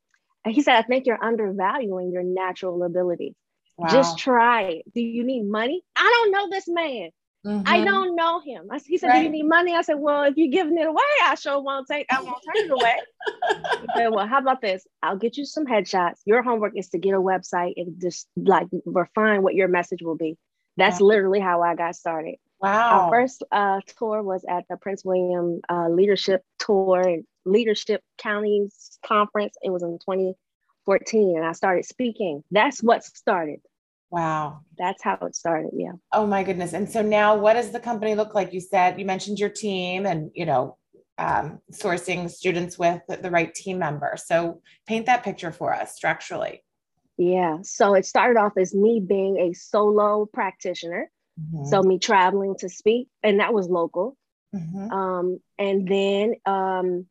he 0.46 0.62
said, 0.62 0.76
I 0.76 0.82
think 0.82 1.06
you're 1.06 1.24
undervaluing 1.24 2.12
your 2.12 2.24
natural 2.24 2.84
ability. 2.84 3.36
Wow. 3.78 3.90
Just 3.90 4.18
try 4.18 4.64
it. 4.64 4.94
Do 4.94 5.02
you 5.02 5.24
need 5.24 5.44
money? 5.44 5.84
I 5.96 6.24
don't 6.24 6.32
know 6.32 6.50
this 6.50 6.68
man. 6.68 7.10
Mm-hmm. 7.46 7.64
I 7.66 7.84
don't 7.84 8.16
know 8.16 8.40
him. 8.40 8.68
I, 8.72 8.80
he 8.80 8.98
said, 8.98 9.08
right. 9.08 9.20
Do 9.20 9.26
you 9.26 9.30
need 9.30 9.44
money? 9.44 9.74
I 9.74 9.82
said, 9.82 9.96
Well, 10.00 10.24
if 10.24 10.36
you're 10.36 10.50
giving 10.52 10.78
it 10.78 10.88
away, 10.88 11.02
I 11.24 11.36
sure 11.36 11.62
won't 11.62 11.88
take 11.88 12.08
I 12.12 12.22
won't 12.22 12.44
turn 12.44 12.66
it 12.66 12.72
away. 12.72 12.96
he 13.82 13.88
said, 13.96 14.08
Well, 14.10 14.28
how 14.28 14.40
about 14.40 14.62
this? 14.62 14.86
I'll 15.02 15.18
get 15.18 15.38
you 15.38 15.46
some 15.46 15.66
headshots. 15.66 16.20
Your 16.26 16.44
homework 16.44 16.74
is 16.76 16.90
to 16.90 16.98
get 16.98 17.14
a 17.14 17.22
website 17.22 17.74
and 17.78 18.02
just 18.02 18.28
like 18.36 18.68
refine 18.86 19.44
what 19.44 19.56
your 19.56 19.68
message 19.68 20.02
will 20.02 20.18
be. 20.18 20.38
That's 20.78 21.00
wow. 21.00 21.08
literally 21.08 21.40
how 21.40 21.62
I 21.62 21.76
got 21.76 21.96
started. 21.96 22.36
Wow. 22.60 23.02
Our 23.02 23.10
first 23.12 23.44
uh, 23.52 23.82
tour 23.98 24.24
was 24.24 24.44
at 24.50 24.66
the 24.70 24.78
Prince 24.78 25.06
William 25.06 25.62
uh, 25.70 25.90
Leadership 25.90 26.44
Tour, 26.60 27.20
Leadership 27.46 28.02
Counties 28.18 28.98
Conference. 29.06 29.56
It 29.62 29.70
was 29.70 29.84
in 29.84 30.00
2014, 30.00 31.38
and 31.38 31.46
I 31.46 31.52
started 31.52 31.86
speaking. 31.86 32.44
That's 32.52 32.82
what 32.82 33.04
started. 33.04 33.60
Wow. 34.10 34.62
That's 34.78 35.04
how 35.04 35.18
it 35.22 35.36
started. 35.36 35.72
Yeah. 35.74 35.94
Oh 36.14 36.26
my 36.26 36.44
goodness. 36.44 36.74
And 36.74 36.90
so 36.90 37.02
now 37.02 37.36
what 37.36 37.54
does 37.54 37.72
the 37.72 37.80
company 37.80 38.16
look 38.16 38.34
like? 38.34 38.54
You 38.54 38.62
said 38.62 39.00
you 39.00 39.06
mentioned 39.06 39.40
your 39.40 39.50
team 39.50 40.06
and, 40.06 40.32
you 40.34 40.46
know, 40.46 40.78
um, 41.18 41.60
sourcing 41.72 42.30
students 42.30 42.78
with 42.78 43.02
the 43.08 43.32
right 43.32 43.54
team 43.54 43.80
member. 43.80 44.16
So 44.18 44.62
paint 44.86 45.08
that 45.08 45.24
picture 45.24 45.52
for 45.52 45.74
us 45.74 45.96
structurally. 45.96 46.64
Yeah. 47.18 47.58
So 47.64 47.96
it 47.96 48.06
started 48.06 48.40
off 48.40 48.54
as 48.58 48.74
me 48.74 49.02
being 49.06 49.38
a 49.40 49.54
solo 49.54 50.28
practitioner. 50.32 51.10
Mm-hmm. 51.40 51.66
So 51.66 51.84
me 51.84 52.00
traveling 52.00 52.56
to 52.60 52.70
speak, 52.70 53.10
and 53.24 53.40
that 53.40 53.54
was 53.54 53.68
local. 53.68 54.18
Mm-hmm. 54.56 54.92
Um, 54.92 55.40
and 55.58 55.88
then 55.88 56.36
um, 56.46 57.06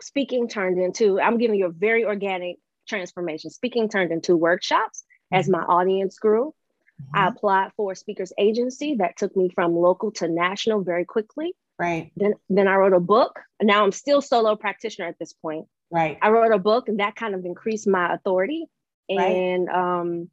speaking 0.00 0.48
turned 0.48 0.80
into, 0.80 1.20
I'm 1.20 1.38
giving 1.38 1.58
you 1.58 1.66
a 1.66 1.72
very 1.72 2.04
organic 2.04 2.56
transformation. 2.88 3.50
Speaking 3.50 3.88
turned 3.88 4.10
into 4.12 4.36
workshops 4.36 5.04
as 5.32 5.48
my 5.48 5.62
audience 5.62 6.18
grew. 6.18 6.54
Mm-hmm. 7.00 7.16
I 7.16 7.28
applied 7.28 7.72
for 7.76 7.92
a 7.92 7.96
speakers 7.96 8.32
agency 8.38 8.96
that 8.96 9.16
took 9.16 9.36
me 9.36 9.48
from 9.54 9.74
local 9.74 10.12
to 10.12 10.28
national 10.28 10.82
very 10.82 11.04
quickly. 11.04 11.54
Right. 11.78 12.12
Then 12.16 12.34
then 12.48 12.68
I 12.68 12.76
wrote 12.76 12.92
a 12.92 13.00
book. 13.00 13.40
Now 13.60 13.84
I'm 13.84 13.92
still 13.92 14.20
solo 14.20 14.56
practitioner 14.56 15.08
at 15.08 15.18
this 15.18 15.32
point. 15.32 15.66
Right. 15.90 16.18
I 16.22 16.30
wrote 16.30 16.52
a 16.52 16.58
book 16.58 16.88
and 16.88 17.00
that 17.00 17.16
kind 17.16 17.34
of 17.34 17.44
increased 17.44 17.86
my 17.86 18.14
authority 18.14 18.66
and 19.08 19.66
right. 19.68 20.00
um, 20.00 20.30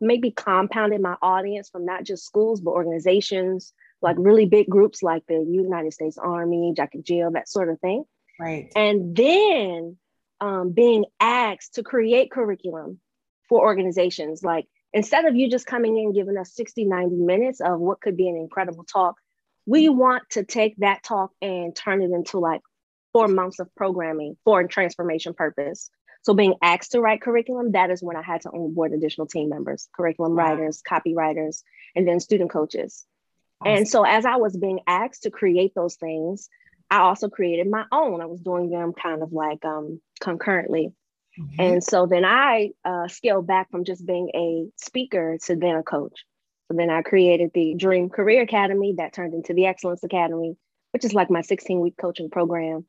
maybe 0.00 0.30
compounded 0.30 1.00
my 1.00 1.16
audience 1.22 1.68
from 1.68 1.84
not 1.84 2.04
just 2.04 2.24
schools 2.24 2.60
but 2.60 2.72
organizations 2.72 3.72
like 4.02 4.16
really 4.18 4.46
big 4.46 4.68
groups 4.68 5.02
like 5.02 5.24
the 5.26 5.44
United 5.48 5.92
States 5.92 6.18
Army, 6.18 6.72
Jack 6.76 6.94
and 6.94 7.04
Jill, 7.04 7.30
that 7.32 7.48
sort 7.48 7.68
of 7.68 7.80
thing. 7.80 8.04
Right. 8.38 8.70
And 8.76 9.16
then 9.16 9.96
um, 10.40 10.72
being 10.72 11.06
asked 11.18 11.74
to 11.74 11.82
create 11.82 12.30
curriculum 12.30 13.00
for 13.48 13.60
organizations. 13.60 14.42
Like 14.42 14.66
instead 14.92 15.24
of 15.24 15.36
you 15.36 15.50
just 15.50 15.66
coming 15.66 15.96
in 15.98 16.12
giving 16.12 16.36
us 16.36 16.54
60, 16.54 16.84
90 16.84 17.16
minutes 17.16 17.60
of 17.60 17.80
what 17.80 18.00
could 18.00 18.16
be 18.16 18.28
an 18.28 18.36
incredible 18.36 18.84
talk, 18.84 19.16
we 19.66 19.88
want 19.88 20.22
to 20.30 20.44
take 20.44 20.76
that 20.78 21.02
talk 21.02 21.32
and 21.42 21.74
turn 21.74 22.02
it 22.02 22.10
into 22.10 22.38
like 22.38 22.60
four 23.12 23.28
months 23.28 23.58
of 23.58 23.74
programming 23.74 24.36
for 24.44 24.60
a 24.60 24.68
transformation 24.68 25.34
purpose. 25.34 25.90
So 26.22 26.34
being 26.34 26.54
asked 26.60 26.92
to 26.92 27.00
write 27.00 27.22
curriculum, 27.22 27.72
that 27.72 27.90
is 27.90 28.02
when 28.02 28.16
I 28.16 28.22
had 28.22 28.42
to 28.42 28.50
onboard 28.50 28.92
additional 28.92 29.26
team 29.26 29.48
members, 29.48 29.88
curriculum 29.94 30.34
wow. 30.34 30.44
writers, 30.44 30.82
copywriters, 30.82 31.62
and 31.94 32.06
then 32.06 32.20
student 32.20 32.50
coaches. 32.50 33.06
Awesome. 33.60 33.76
And 33.76 33.88
so 33.88 34.02
as 34.02 34.26
I 34.26 34.36
was 34.36 34.56
being 34.56 34.80
asked 34.86 35.22
to 35.22 35.30
create 35.30 35.72
those 35.74 35.96
things, 35.96 36.48
I 36.90 36.98
also 36.98 37.28
created 37.28 37.70
my 37.70 37.84
own. 37.90 38.20
I 38.20 38.26
was 38.26 38.40
doing 38.40 38.70
them 38.70 38.92
kind 38.92 39.22
of 39.22 39.32
like 39.32 39.64
um, 39.64 40.00
concurrently. 40.20 40.92
Mm-hmm. 41.38 41.60
And 41.60 41.84
so 41.84 42.06
then 42.06 42.24
I 42.24 42.70
uh, 42.84 43.08
scaled 43.08 43.46
back 43.46 43.70
from 43.70 43.84
just 43.84 44.06
being 44.06 44.30
a 44.34 44.66
speaker 44.76 45.38
to 45.46 45.56
then 45.56 45.76
a 45.76 45.82
coach. 45.82 46.24
So 46.68 46.76
then 46.76 46.90
I 46.90 47.02
created 47.02 47.50
the 47.54 47.74
Dream 47.74 48.08
Career 48.08 48.42
Academy 48.42 48.94
that 48.98 49.12
turned 49.12 49.34
into 49.34 49.54
the 49.54 49.66
Excellence 49.66 50.02
Academy, 50.02 50.56
which 50.92 51.04
is 51.04 51.14
like 51.14 51.30
my 51.30 51.42
16 51.42 51.80
week 51.80 51.94
coaching 52.00 52.30
program. 52.30 52.86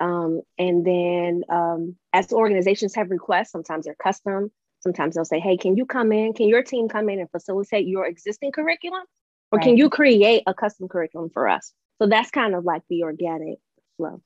Um, 0.00 0.42
and 0.58 0.86
then 0.86 1.42
um, 1.48 1.96
as 2.12 2.32
organizations 2.32 2.94
have 2.94 3.10
requests, 3.10 3.50
sometimes 3.50 3.84
they're 3.84 3.96
custom, 4.00 4.50
sometimes 4.80 5.14
they'll 5.14 5.24
say, 5.24 5.40
hey, 5.40 5.56
can 5.56 5.76
you 5.76 5.84
come 5.84 6.12
in? 6.12 6.32
Can 6.32 6.48
your 6.48 6.62
team 6.62 6.88
come 6.88 7.08
in 7.08 7.18
and 7.18 7.30
facilitate 7.30 7.86
your 7.86 8.06
existing 8.06 8.52
curriculum? 8.52 9.02
Or 9.50 9.58
right. 9.58 9.64
can 9.64 9.76
you 9.76 9.90
create 9.90 10.42
a 10.46 10.54
custom 10.54 10.88
curriculum 10.88 11.30
for 11.30 11.48
us? 11.48 11.72
So 12.00 12.06
that's 12.06 12.30
kind 12.30 12.54
of 12.54 12.64
like 12.64 12.82
the 12.88 13.02
organic 13.02 13.58
flow. 13.96 14.22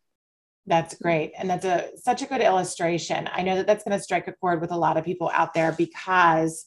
That's 0.66 0.94
great. 0.94 1.32
And 1.36 1.50
that's 1.50 1.64
a 1.64 1.88
such 1.96 2.22
a 2.22 2.26
good 2.26 2.40
illustration. 2.40 3.28
I 3.32 3.42
know 3.42 3.56
that 3.56 3.66
that's 3.66 3.84
going 3.84 3.98
to 3.98 4.02
strike 4.02 4.28
a 4.28 4.32
chord 4.32 4.60
with 4.60 4.70
a 4.70 4.76
lot 4.76 4.96
of 4.96 5.04
people 5.04 5.30
out 5.34 5.54
there 5.54 5.72
because 5.72 6.66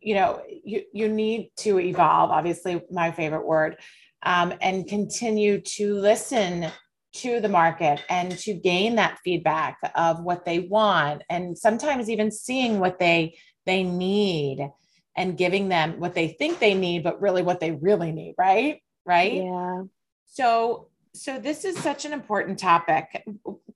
you 0.00 0.14
know, 0.14 0.42
you 0.64 0.82
you 0.92 1.08
need 1.08 1.50
to 1.56 1.80
evolve, 1.80 2.30
obviously 2.30 2.80
my 2.90 3.10
favorite 3.10 3.44
word, 3.44 3.76
um, 4.22 4.54
and 4.60 4.86
continue 4.86 5.60
to 5.60 5.94
listen 5.94 6.70
to 7.14 7.40
the 7.40 7.48
market 7.48 8.04
and 8.10 8.38
to 8.38 8.52
gain 8.52 8.96
that 8.96 9.18
feedback 9.24 9.78
of 9.94 10.22
what 10.22 10.44
they 10.44 10.60
want 10.60 11.22
and 11.30 11.56
sometimes 11.56 12.10
even 12.10 12.30
seeing 12.30 12.78
what 12.78 12.98
they 12.98 13.34
they 13.64 13.82
need 13.82 14.70
and 15.16 15.38
giving 15.38 15.68
them 15.70 15.98
what 15.98 16.14
they 16.14 16.28
think 16.28 16.58
they 16.58 16.74
need 16.74 17.02
but 17.02 17.20
really 17.22 17.42
what 17.42 17.58
they 17.58 17.72
really 17.72 18.12
need 18.12 18.34
right 18.36 18.82
right 19.06 19.32
yeah 19.32 19.82
so 20.26 20.88
so 21.16 21.38
this 21.38 21.64
is 21.64 21.78
such 21.78 22.04
an 22.04 22.12
important 22.12 22.58
topic. 22.58 23.24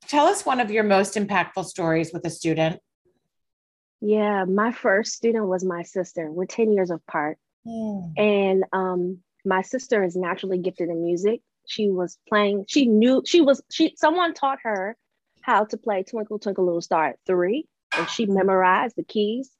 Tell 0.06 0.26
us 0.26 0.44
one 0.44 0.60
of 0.60 0.70
your 0.70 0.84
most 0.84 1.14
impactful 1.14 1.64
stories 1.64 2.12
with 2.12 2.24
a 2.24 2.30
student. 2.30 2.80
Yeah, 4.00 4.44
my 4.44 4.72
first 4.72 5.12
student 5.12 5.46
was 5.46 5.64
my 5.64 5.82
sister. 5.82 6.30
We're 6.30 6.46
10 6.46 6.72
years 6.72 6.90
apart. 6.90 7.38
Mm. 7.66 8.18
And 8.18 8.64
um, 8.72 9.18
my 9.44 9.62
sister 9.62 10.02
is 10.02 10.16
naturally 10.16 10.58
gifted 10.58 10.88
in 10.88 11.04
music. 11.04 11.40
She 11.66 11.90
was 11.90 12.18
playing, 12.28 12.64
she 12.68 12.86
knew 12.86 13.22
she 13.26 13.40
was, 13.40 13.62
she 13.70 13.94
someone 13.96 14.34
taught 14.34 14.58
her 14.62 14.96
how 15.42 15.64
to 15.66 15.76
play 15.76 16.02
Twinkle 16.02 16.38
Twinkle 16.38 16.64
Little 16.64 16.80
Star 16.80 17.08
at 17.08 17.18
three, 17.26 17.66
and 17.96 18.08
she 18.08 18.26
memorized 18.26 18.96
the 18.96 19.04
keys. 19.04 19.50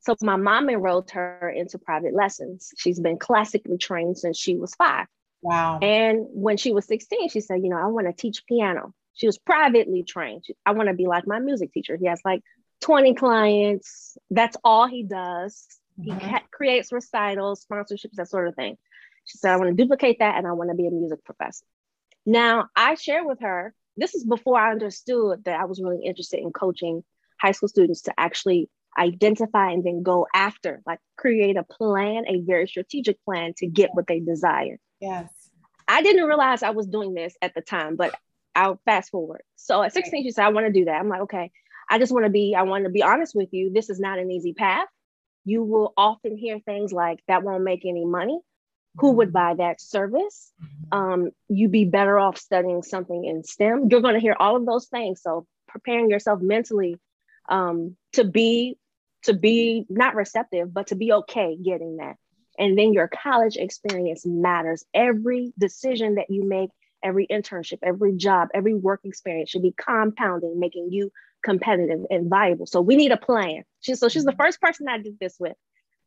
So 0.00 0.14
my 0.22 0.36
mom 0.36 0.70
enrolled 0.70 1.10
her 1.10 1.52
into 1.54 1.78
private 1.78 2.14
lessons. 2.14 2.72
She's 2.78 3.00
been 3.00 3.18
classically 3.18 3.78
trained 3.78 4.18
since 4.18 4.38
she 4.38 4.56
was 4.56 4.74
five. 4.74 5.06
Wow. 5.42 5.78
And 5.80 6.26
when 6.30 6.56
she 6.56 6.72
was 6.72 6.86
16, 6.86 7.28
she 7.28 7.40
said, 7.40 7.62
you 7.62 7.70
know, 7.70 7.78
I 7.78 7.86
want 7.86 8.06
to 8.06 8.12
teach 8.12 8.44
piano. 8.46 8.94
She 9.14 9.26
was 9.26 9.38
privately 9.38 10.02
trained. 10.02 10.44
She, 10.46 10.54
I 10.64 10.72
want 10.72 10.88
to 10.88 10.94
be 10.94 11.06
like 11.06 11.26
my 11.26 11.38
music 11.38 11.72
teacher. 11.72 11.96
He 11.96 12.06
has 12.06 12.20
like 12.24 12.42
20 12.80 13.14
clients. 13.14 14.16
That's 14.30 14.56
all 14.64 14.86
he 14.86 15.02
does. 15.02 15.66
Mm-hmm. 16.00 16.18
He 16.18 16.30
ca- 16.30 16.44
creates 16.50 16.92
recitals, 16.92 17.64
sponsorships, 17.70 18.14
that 18.14 18.28
sort 18.28 18.48
of 18.48 18.54
thing. 18.54 18.76
She 19.24 19.38
said, 19.38 19.52
I 19.52 19.56
want 19.56 19.76
to 19.76 19.82
duplicate 19.82 20.20
that 20.20 20.36
and 20.36 20.46
I 20.46 20.52
want 20.52 20.70
to 20.70 20.76
be 20.76 20.86
a 20.86 20.90
music 20.90 21.24
professor. 21.24 21.66
Now, 22.24 22.68
I 22.74 22.94
share 22.94 23.26
with 23.26 23.40
her, 23.40 23.74
this 23.96 24.14
is 24.14 24.24
before 24.24 24.58
I 24.58 24.70
understood 24.70 25.44
that 25.44 25.58
I 25.58 25.64
was 25.64 25.82
really 25.82 26.04
interested 26.04 26.40
in 26.40 26.52
coaching 26.52 27.02
high 27.40 27.52
school 27.52 27.68
students 27.68 28.02
to 28.02 28.14
actually 28.18 28.70
identify 28.98 29.70
and 29.70 29.84
then 29.84 30.02
go 30.02 30.26
after, 30.34 30.82
like 30.86 30.98
create 31.16 31.56
a 31.56 31.62
plan, 31.62 32.24
a 32.26 32.40
very 32.40 32.66
strategic 32.66 33.22
plan 33.24 33.54
to 33.58 33.66
get 33.66 33.90
what 33.92 34.06
they 34.06 34.20
desire. 34.20 34.78
Yes. 35.00 35.28
I 35.86 36.02
didn't 36.02 36.24
realize 36.24 36.62
I 36.62 36.70
was 36.70 36.86
doing 36.86 37.14
this 37.14 37.34
at 37.40 37.54
the 37.54 37.62
time, 37.62 37.96
but 37.96 38.14
I'll 38.54 38.80
fast 38.84 39.10
forward. 39.10 39.42
So 39.56 39.82
at 39.82 39.92
16, 39.94 40.24
she 40.24 40.30
said, 40.30 40.44
I 40.44 40.50
want 40.50 40.66
to 40.66 40.72
do 40.72 40.84
that. 40.86 41.00
I'm 41.00 41.08
like, 41.08 41.22
okay, 41.22 41.50
I 41.88 41.98
just 41.98 42.12
want 42.12 42.26
to 42.26 42.30
be, 42.30 42.54
I 42.54 42.62
want 42.62 42.84
to 42.84 42.90
be 42.90 43.02
honest 43.02 43.34
with 43.34 43.48
you. 43.52 43.72
This 43.72 43.88
is 43.88 43.98
not 43.98 44.18
an 44.18 44.30
easy 44.30 44.52
path. 44.52 44.88
You 45.44 45.62
will 45.62 45.94
often 45.96 46.36
hear 46.36 46.58
things 46.58 46.92
like 46.92 47.20
that 47.28 47.42
won't 47.42 47.64
make 47.64 47.86
any 47.86 48.04
money. 48.04 48.38
Who 48.96 49.12
would 49.12 49.32
buy 49.32 49.54
that 49.54 49.80
service? 49.80 50.52
Um, 50.90 51.30
you'd 51.48 51.70
be 51.70 51.84
better 51.84 52.18
off 52.18 52.36
studying 52.36 52.82
something 52.82 53.24
in 53.24 53.44
STEM. 53.44 53.88
You're 53.90 54.00
going 54.00 54.14
to 54.14 54.20
hear 54.20 54.36
all 54.38 54.56
of 54.56 54.66
those 54.66 54.86
things. 54.88 55.22
So 55.22 55.46
preparing 55.68 56.10
yourself 56.10 56.40
mentally 56.40 56.96
um, 57.48 57.96
to 58.14 58.24
be 58.24 58.76
to 59.24 59.34
be 59.34 59.84
not 59.88 60.14
receptive, 60.14 60.72
but 60.72 60.88
to 60.88 60.94
be 60.94 61.12
okay 61.12 61.56
getting 61.56 61.96
that. 61.96 62.16
And 62.58 62.76
then 62.76 62.92
your 62.92 63.08
college 63.08 63.56
experience 63.56 64.26
matters. 64.26 64.84
Every 64.92 65.52
decision 65.58 66.16
that 66.16 66.28
you 66.28 66.46
make, 66.46 66.70
every 67.02 67.26
internship, 67.26 67.78
every 67.82 68.16
job, 68.16 68.48
every 68.52 68.74
work 68.74 69.00
experience 69.04 69.50
should 69.50 69.62
be 69.62 69.74
compounding, 69.76 70.58
making 70.58 70.88
you 70.90 71.12
competitive 71.42 72.00
and 72.10 72.28
viable. 72.28 72.66
So 72.66 72.80
we 72.80 72.96
need 72.96 73.12
a 73.12 73.16
plan. 73.16 73.62
She, 73.80 73.94
so 73.94 74.08
she's 74.08 74.24
the 74.24 74.32
mm-hmm. 74.32 74.42
first 74.42 74.60
person 74.60 74.88
I 74.88 74.98
did 74.98 75.18
this 75.20 75.36
with. 75.38 75.56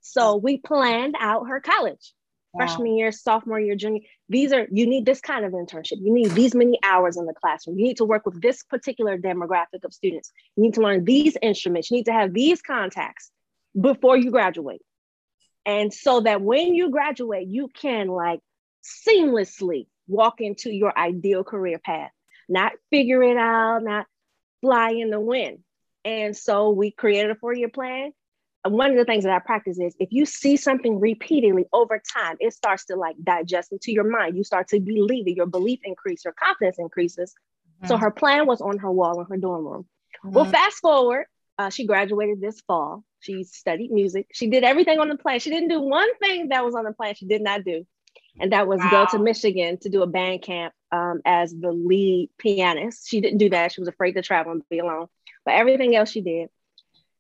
So 0.02 0.36
we 0.36 0.58
planned 0.58 1.16
out 1.20 1.48
her 1.48 1.62
college. 1.62 2.14
Wow. 2.54 2.66
Freshman 2.66 2.98
year, 2.98 3.14
sophomore 3.14 3.62
year, 3.62 3.76
junior. 3.76 4.02
These 4.28 4.52
are, 4.52 4.68
you 4.70 4.86
need 4.86 5.06
this 5.06 5.22
kind 5.22 5.46
of 5.46 5.54
internship. 5.54 6.00
You 6.02 6.14
need 6.14 6.32
these 6.32 6.54
many 6.54 6.78
hours 6.84 7.16
in 7.16 7.26
the 7.26 7.34
classroom. 7.34 7.80
You 7.80 7.86
need 7.86 7.98
to 7.98 8.06
work 8.06 8.26
with 8.26 8.42
this 8.42 8.64
particular 8.64 9.18
demographic 9.18 9.86
of 9.86 9.94
students. 9.94 10.32
You 10.58 10.64
need 10.64 10.74
to 10.74 10.82
learn 10.82 11.06
these 11.06 11.38
instruments. 11.42 11.90
You 11.90 11.98
need 11.98 12.08
to 12.08 12.14
have 12.14 12.34
these 12.34 12.62
contacts 12.62 13.32
before 13.80 14.18
you 14.18 14.32
graduate. 14.32 14.82
And 15.66 15.94
so 15.94 16.22
that 16.22 16.42
when 16.42 16.74
you 16.74 16.90
graduate, 16.90 17.48
you 17.48 17.70
can 17.70 18.08
like 18.08 18.40
seamlessly 18.84 19.88
walk 20.08 20.42
into 20.42 20.72
your 20.72 20.98
ideal 20.98 21.44
career 21.44 21.80
path, 21.80 22.12
not 22.50 22.74
figure 22.90 23.24
it 23.24 23.38
out, 23.38 23.84
not 23.84 24.08
fly 24.62 24.92
in 24.92 25.10
the 25.10 25.20
wind. 25.20 25.60
And 26.04 26.36
so 26.36 26.72
we 26.72 26.92
created 26.92 27.32
a 27.32 27.36
four 27.36 27.54
year 27.54 27.70
plan. 27.70 28.12
And 28.64 28.74
one 28.76 28.92
of 28.92 28.98
the 28.98 29.06
things 29.06 29.24
that 29.24 29.34
I 29.34 29.40
practice 29.40 29.80
is 29.80 29.96
if 30.00 30.10
you 30.12 30.26
see 30.26 30.56
something 30.56 31.00
repeatedly 31.00 31.66
over 31.74 32.02
time, 32.14 32.38
it 32.40 32.54
starts 32.54 32.86
to 32.86 32.96
like 32.96 33.16
digest 33.24 33.72
into 33.72 33.92
your 33.92 34.04
mind. 34.04 34.38
You 34.38 34.44
start 34.44 34.68
to 34.70 34.80
believe 34.80 35.28
it, 35.28 35.36
your 35.36 35.48
belief 35.48 35.80
increases, 35.84 36.26
your 36.26 36.34
confidence 36.34 36.78
increases. 36.78 37.34
Mm-hmm. 37.78 37.88
So 37.88 37.98
her 37.98 38.12
plan 38.12 38.46
was 38.46 38.62
on 38.62 38.78
her 38.80 38.92
wall 38.92 39.20
in 39.20 39.26
her 39.28 39.38
dorm 39.38 39.66
room. 39.66 39.86
Mm-hmm. 40.24 40.36
Well, 40.36 40.46
fast 40.46 40.78
forward, 40.78 41.26
uh, 41.62 41.70
she 41.70 41.86
graduated 41.86 42.42
this 42.42 42.60
fall. 42.62 43.04
She 43.20 43.44
studied 43.44 43.92
music. 43.92 44.28
She 44.34 44.48
did 44.48 44.64
everything 44.64 45.00
on 45.00 45.10
the 45.10 45.18
plan. 45.18 45.40
She 45.40 45.52
didn't 45.52 45.70
do 45.70 45.80
one 45.80 46.14
thing 46.18 46.50
that 46.50 46.66
was 46.66 46.76
on 46.76 46.86
the 46.86 46.94
plan. 46.94 47.14
She 47.16 47.28
did 47.28 47.42
not 47.42 47.64
do, 47.64 47.86
and 48.40 48.52
that 48.52 48.68
was 48.68 48.80
wow. 48.80 49.06
go 49.06 49.18
to 49.18 49.24
Michigan 49.24 49.78
to 49.82 49.90
do 49.90 50.02
a 50.02 50.08
band 50.08 50.42
camp 50.42 50.74
um, 50.92 51.22
as 51.26 51.54
the 51.54 51.72
lead 51.72 52.32
pianist. 52.38 53.08
She 53.08 53.22
didn't 53.22 53.38
do 53.38 53.50
that. 53.50 53.74
She 53.74 53.82
was 53.82 53.88
afraid 53.88 54.14
to 54.14 54.22
travel 54.22 54.52
and 54.54 54.64
be 54.70 54.80
alone. 54.80 55.08
But 55.46 55.56
everything 55.56 55.96
else 55.96 56.10
she 56.12 56.22
did. 56.22 56.50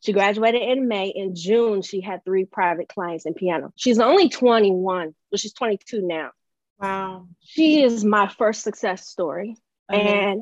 She 0.02 0.14
graduated 0.14 0.64
in 0.64 0.88
May. 0.88 1.10
In 1.10 1.36
June, 1.36 1.84
she 1.84 2.02
had 2.02 2.26
three 2.26 2.46
private 2.46 2.90
clients 2.90 3.28
in 3.28 3.36
piano. 3.36 3.72
She's 3.76 4.00
only 4.00 4.30
21, 4.30 5.14
but 5.30 5.40
she's 5.40 5.54
22 5.54 6.02
now. 6.02 6.32
Wow. 6.80 7.28
She 7.42 7.84
is 7.84 8.04
my 8.04 8.28
first 8.28 8.64
success 8.64 9.08
story. 9.08 9.58
And 9.90 10.42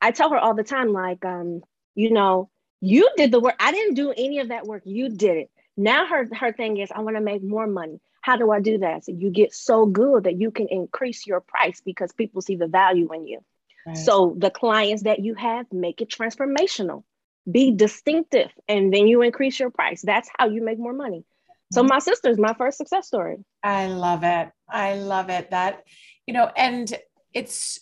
I 0.00 0.10
tell 0.10 0.30
her 0.30 0.38
all 0.38 0.54
the 0.54 0.64
time, 0.64 0.92
like, 0.92 1.24
um, 1.24 1.60
you 1.94 2.10
know, 2.10 2.50
you 2.80 3.08
did 3.16 3.30
the 3.32 3.40
work. 3.40 3.56
I 3.60 3.72
didn't 3.72 3.94
do 3.94 4.12
any 4.16 4.38
of 4.40 4.48
that 4.48 4.66
work. 4.66 4.82
You 4.84 5.08
did 5.08 5.36
it. 5.36 5.50
Now 5.76 6.06
her 6.06 6.28
her 6.34 6.52
thing 6.52 6.78
is, 6.78 6.90
I 6.90 7.00
want 7.00 7.16
to 7.16 7.22
make 7.22 7.42
more 7.42 7.66
money. 7.66 8.00
How 8.22 8.36
do 8.36 8.50
I 8.50 8.60
do 8.60 8.78
that? 8.78 9.04
So 9.04 9.12
you 9.12 9.30
get 9.30 9.54
so 9.54 9.86
good 9.86 10.24
that 10.24 10.40
you 10.40 10.50
can 10.50 10.68
increase 10.68 11.26
your 11.26 11.40
price 11.40 11.80
because 11.80 12.12
people 12.12 12.42
see 12.42 12.56
the 12.56 12.66
value 12.66 13.12
in 13.14 13.26
you. 13.26 13.40
Right. 13.86 13.96
So 13.96 14.34
the 14.36 14.50
clients 14.50 15.04
that 15.04 15.20
you 15.20 15.34
have, 15.34 15.66
make 15.72 16.02
it 16.02 16.10
transformational. 16.10 17.04
Be 17.50 17.70
distinctive, 17.70 18.50
and 18.68 18.92
then 18.92 19.08
you 19.08 19.22
increase 19.22 19.58
your 19.58 19.70
price. 19.70 20.02
That's 20.02 20.28
how 20.38 20.48
you 20.48 20.62
make 20.62 20.78
more 20.78 20.92
money. 20.92 21.24
So 21.72 21.80
mm-hmm. 21.80 21.88
my 21.88 21.98
sister's 21.98 22.38
my 22.38 22.52
first 22.54 22.76
success 22.76 23.06
story. 23.06 23.38
I 23.62 23.86
love 23.86 24.22
it. 24.22 24.50
I 24.68 24.96
love 24.96 25.30
it. 25.30 25.50
That, 25.50 25.84
you 26.26 26.34
know, 26.34 26.50
and 26.54 26.92
it's 27.32 27.80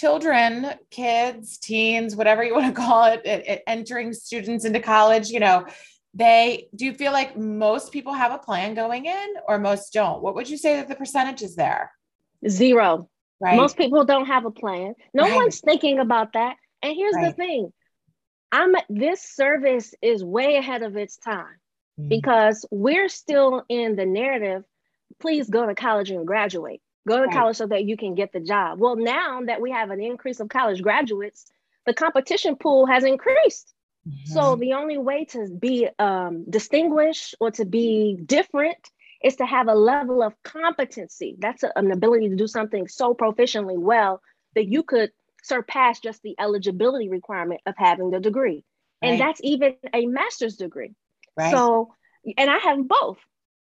children, 0.00 0.72
kids, 0.90 1.58
teens, 1.58 2.16
whatever 2.16 2.42
you 2.42 2.54
want 2.54 2.74
to 2.74 2.80
call 2.86 3.04
it, 3.04 3.20
it, 3.24 3.46
it, 3.46 3.62
entering 3.66 4.12
students 4.14 4.64
into 4.64 4.80
college, 4.80 5.28
you 5.28 5.40
know, 5.40 5.66
they 6.14 6.68
do 6.74 6.86
you 6.86 6.94
feel 6.94 7.12
like 7.12 7.36
most 7.36 7.92
people 7.92 8.12
have 8.12 8.32
a 8.32 8.38
plan 8.38 8.74
going 8.74 9.06
in 9.06 9.34
or 9.46 9.58
most 9.58 9.92
don't? 9.92 10.22
What 10.22 10.34
would 10.34 10.48
you 10.48 10.56
say 10.56 10.76
that 10.76 10.88
the 10.88 10.96
percentage 10.96 11.42
is 11.42 11.54
there? 11.54 11.92
Zero. 12.48 13.08
Right. 13.40 13.56
Most 13.56 13.76
people 13.76 14.04
don't 14.04 14.26
have 14.26 14.44
a 14.44 14.50
plan. 14.50 14.94
No 15.14 15.24
right. 15.24 15.36
one's 15.36 15.60
thinking 15.60 15.98
about 15.98 16.32
that. 16.32 16.56
And 16.82 16.94
here's 16.96 17.14
right. 17.14 17.28
the 17.28 17.32
thing. 17.32 17.72
I'm 18.50 18.74
this 18.88 19.22
service 19.22 19.94
is 20.02 20.24
way 20.24 20.56
ahead 20.56 20.82
of 20.82 20.96
its 20.96 21.16
time 21.18 21.44
mm-hmm. 21.98 22.08
because 22.08 22.66
we're 22.70 23.08
still 23.08 23.64
in 23.68 23.94
the 23.94 24.06
narrative. 24.06 24.64
Please 25.20 25.48
go 25.48 25.66
to 25.66 25.74
college 25.74 26.10
and 26.10 26.26
graduate. 26.26 26.80
Go 27.08 27.16
to 27.16 27.24
right. 27.24 27.32
college 27.32 27.56
so 27.56 27.66
that 27.66 27.84
you 27.84 27.96
can 27.96 28.14
get 28.14 28.32
the 28.32 28.40
job. 28.40 28.78
Well, 28.78 28.96
now 28.96 29.40
that 29.46 29.60
we 29.60 29.70
have 29.70 29.90
an 29.90 30.00
increase 30.00 30.40
of 30.40 30.48
college 30.48 30.82
graduates, 30.82 31.50
the 31.86 31.94
competition 31.94 32.56
pool 32.56 32.86
has 32.86 33.04
increased. 33.04 33.72
Mm-hmm. 34.06 34.32
So 34.32 34.56
the 34.56 34.74
only 34.74 34.98
way 34.98 35.24
to 35.26 35.48
be 35.48 35.88
um, 35.98 36.44
distinguished 36.48 37.34
or 37.40 37.50
to 37.52 37.64
be 37.64 38.18
different 38.24 38.78
is 39.22 39.36
to 39.36 39.46
have 39.46 39.68
a 39.68 39.74
level 39.74 40.22
of 40.22 40.34
competency. 40.42 41.36
That's 41.38 41.62
a, 41.62 41.72
an 41.76 41.90
ability 41.90 42.30
to 42.30 42.36
do 42.36 42.46
something 42.46 42.88
so 42.88 43.14
proficiently 43.14 43.78
well 43.78 44.22
that 44.54 44.66
you 44.68 44.82
could 44.82 45.10
surpass 45.42 46.00
just 46.00 46.22
the 46.22 46.34
eligibility 46.38 47.08
requirement 47.08 47.60
of 47.66 47.74
having 47.76 48.10
the 48.10 48.20
degree. 48.20 48.64
Right. 49.02 49.12
And 49.12 49.20
that's 49.20 49.40
even 49.42 49.76
a 49.92 50.06
master's 50.06 50.56
degree. 50.56 50.94
Right. 51.36 51.52
So, 51.52 51.94
and 52.36 52.50
I 52.50 52.58
have 52.58 52.86
both. 52.86 53.18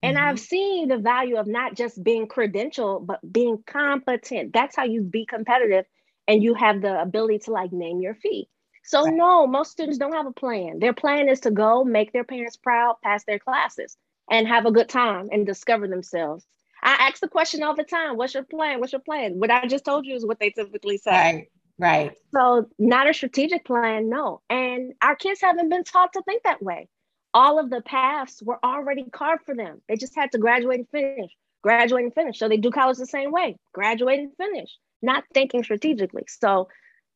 And 0.03 0.17
mm-hmm. 0.17 0.27
I've 0.27 0.39
seen 0.39 0.87
the 0.87 0.97
value 0.97 1.37
of 1.37 1.47
not 1.47 1.75
just 1.75 2.03
being 2.03 2.27
credential, 2.27 2.99
but 2.99 3.19
being 3.31 3.63
competent. 3.65 4.53
That's 4.53 4.75
how 4.75 4.83
you 4.83 5.01
be 5.01 5.25
competitive 5.25 5.85
and 6.27 6.43
you 6.43 6.53
have 6.53 6.81
the 6.81 7.01
ability 7.01 7.39
to 7.39 7.51
like 7.51 7.71
name 7.71 8.01
your 8.01 8.15
fee. 8.15 8.47
So, 8.83 9.03
right. 9.03 9.13
no, 9.13 9.45
most 9.45 9.71
students 9.71 9.99
don't 9.99 10.13
have 10.13 10.25
a 10.25 10.31
plan. 10.31 10.79
Their 10.79 10.93
plan 10.93 11.29
is 11.29 11.41
to 11.41 11.51
go 11.51 11.83
make 11.83 12.13
their 12.13 12.23
parents 12.23 12.57
proud, 12.57 12.95
pass 13.03 13.23
their 13.25 13.37
classes, 13.37 13.95
and 14.29 14.47
have 14.47 14.65
a 14.65 14.71
good 14.71 14.89
time 14.89 15.29
and 15.31 15.45
discover 15.45 15.87
themselves. 15.87 16.45
I 16.83 16.93
ask 17.07 17.19
the 17.19 17.27
question 17.27 17.61
all 17.61 17.75
the 17.75 17.83
time 17.83 18.17
What's 18.17 18.33
your 18.33 18.43
plan? 18.43 18.79
What's 18.79 18.91
your 18.91 19.01
plan? 19.01 19.39
What 19.39 19.51
I 19.51 19.67
just 19.67 19.85
told 19.85 20.05
you 20.05 20.15
is 20.15 20.25
what 20.25 20.39
they 20.39 20.49
typically 20.49 20.97
say. 20.97 21.11
Right. 21.11 21.47
Right. 21.77 22.11
So, 22.33 22.67
not 22.77 23.09
a 23.09 23.13
strategic 23.13 23.65
plan, 23.65 24.09
no. 24.09 24.41
And 24.49 24.93
our 25.01 25.15
kids 25.15 25.41
haven't 25.41 25.69
been 25.69 25.83
taught 25.83 26.13
to 26.13 26.21
think 26.23 26.43
that 26.43 26.61
way 26.61 26.87
all 27.33 27.59
of 27.59 27.69
the 27.69 27.81
paths 27.81 28.41
were 28.43 28.59
already 28.63 29.05
carved 29.11 29.45
for 29.45 29.55
them. 29.55 29.81
They 29.87 29.95
just 29.95 30.15
had 30.15 30.31
to 30.33 30.37
graduate 30.37 30.79
and 30.79 30.89
finish, 30.89 31.31
graduate 31.61 32.03
and 32.03 32.13
finish. 32.13 32.39
So 32.39 32.49
they 32.49 32.57
do 32.57 32.71
college 32.71 32.97
the 32.97 33.05
same 33.05 33.31
way, 33.31 33.57
graduate 33.73 34.19
and 34.19 34.35
finish, 34.35 34.69
not 35.01 35.23
thinking 35.33 35.63
strategically. 35.63 36.23
So 36.27 36.67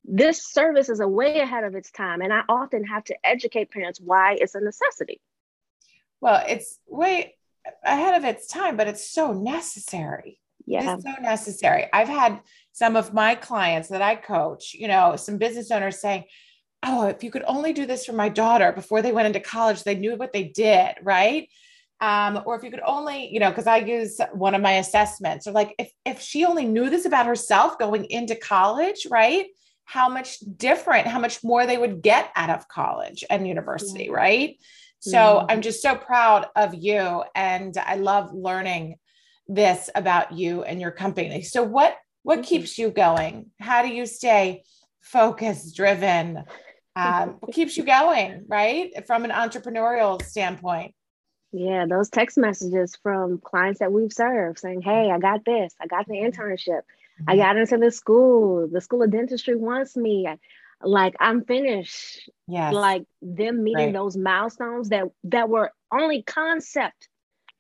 this 0.03 0.45
service 0.45 0.89
is 0.89 0.99
a 0.99 1.07
way 1.07 1.39
ahead 1.39 1.63
of 1.63 1.75
its 1.75 1.91
time. 1.91 2.21
And 2.21 2.31
I 2.31 2.41
often 2.47 2.83
have 2.85 3.03
to 3.05 3.15
educate 3.23 3.71
parents 3.71 3.99
why 3.99 4.37
it's 4.39 4.55
a 4.55 4.61
necessity. 4.61 5.19
Well, 6.21 6.43
it's 6.47 6.79
way 6.87 7.35
ahead 7.83 8.15
of 8.15 8.23
its 8.23 8.47
time, 8.47 8.77
but 8.77 8.87
it's 8.87 9.09
so 9.09 9.33
necessary. 9.33 10.39
Yeah. 10.65 10.95
It's 10.95 11.03
so 11.03 11.21
necessary. 11.21 11.87
I've 11.91 12.07
had 12.07 12.39
some 12.71 12.95
of 12.95 13.13
my 13.13 13.35
clients 13.35 13.89
that 13.89 14.01
I 14.01 14.15
coach, 14.15 14.73
you 14.73 14.87
know, 14.87 15.15
some 15.15 15.37
business 15.37 15.71
owners 15.71 15.99
saying, 15.99 16.25
oh, 16.83 17.07
if 17.07 17.23
you 17.23 17.31
could 17.31 17.43
only 17.47 17.73
do 17.73 17.85
this 17.85 18.05
for 18.05 18.13
my 18.13 18.29
daughter 18.29 18.71
before 18.71 19.01
they 19.01 19.11
went 19.11 19.27
into 19.27 19.39
college, 19.39 19.83
they 19.83 19.95
knew 19.95 20.15
what 20.15 20.33
they 20.33 20.43
did, 20.43 20.95
right? 21.01 21.49
Um, 22.01 22.41
or 22.45 22.55
if 22.55 22.63
you 22.63 22.71
could 22.71 22.81
only, 22.85 23.29
you 23.33 23.39
know, 23.39 23.49
because 23.49 23.67
I 23.67 23.77
use 23.77 24.19
one 24.33 24.53
of 24.53 24.61
my 24.61 24.73
assessments, 24.73 25.47
or 25.47 25.51
like 25.51 25.73
if 25.79 25.91
if 26.05 26.21
she 26.21 26.45
only 26.45 26.65
knew 26.65 26.89
this 26.89 27.05
about 27.05 27.25
herself 27.25 27.79
going 27.79 28.05
into 28.05 28.35
college, 28.35 29.07
right? 29.09 29.47
How 29.85 30.09
much 30.09 30.39
different, 30.39 31.07
how 31.07 31.19
much 31.19 31.43
more 31.43 31.65
they 31.65 31.77
would 31.77 32.01
get 32.01 32.31
out 32.35 32.49
of 32.49 32.67
college 32.67 33.23
and 33.29 33.47
university, 33.47 34.05
yeah. 34.05 34.11
right? 34.11 34.59
So 34.99 35.17
mm-hmm. 35.17 35.45
I'm 35.49 35.61
just 35.61 35.81
so 35.81 35.95
proud 35.95 36.47
of 36.55 36.73
you, 36.73 37.23
and 37.33 37.77
I 37.77 37.95
love 37.95 38.33
learning 38.33 38.97
this 39.47 39.89
about 39.95 40.33
you 40.33 40.63
and 40.63 40.81
your 40.81 40.91
company. 40.91 41.43
So 41.43 41.63
what 41.63 41.95
what 42.23 42.39
mm-hmm. 42.39 42.47
keeps 42.47 42.77
you 42.77 42.91
going? 42.91 43.51
How 43.59 43.83
do 43.83 43.89
you 43.89 44.05
stay 44.05 44.63
focused, 45.01 45.75
driven? 45.77 46.43
Um, 46.95 47.37
what 47.39 47.53
keeps 47.53 47.75
you 47.77 47.83
going, 47.83 48.45
right? 48.47 49.05
From 49.05 49.25
an 49.25 49.31
entrepreneurial 49.31 50.21
standpoint. 50.23 50.93
Yeah, 51.51 51.85
those 51.87 52.09
text 52.09 52.37
messages 52.37 52.97
from 53.01 53.39
clients 53.39 53.79
that 53.79 53.91
we've 53.91 54.11
served 54.11 54.59
saying, 54.59 54.81
Hey, 54.81 55.09
I 55.11 55.19
got 55.19 55.45
this, 55.45 55.73
I 55.79 55.87
got 55.87 56.05
the 56.05 56.15
internship, 56.15 56.81
mm-hmm. 56.81 57.29
I 57.29 57.37
got 57.37 57.57
into 57.57 57.77
the 57.77 57.91
school, 57.91 58.67
the 58.67 58.81
school 58.81 59.03
of 59.03 59.11
dentistry 59.11 59.55
wants 59.55 59.95
me. 59.95 60.27
like 60.81 61.15
I'm 61.19 61.45
finished. 61.45 62.29
Yeah. 62.47 62.71
Like 62.71 63.05
them 63.21 63.63
meeting 63.63 63.85
right. 63.85 63.93
those 63.93 64.17
milestones 64.17 64.89
that 64.89 65.05
that 65.25 65.49
were 65.49 65.71
only 65.93 66.23
concept. 66.23 67.07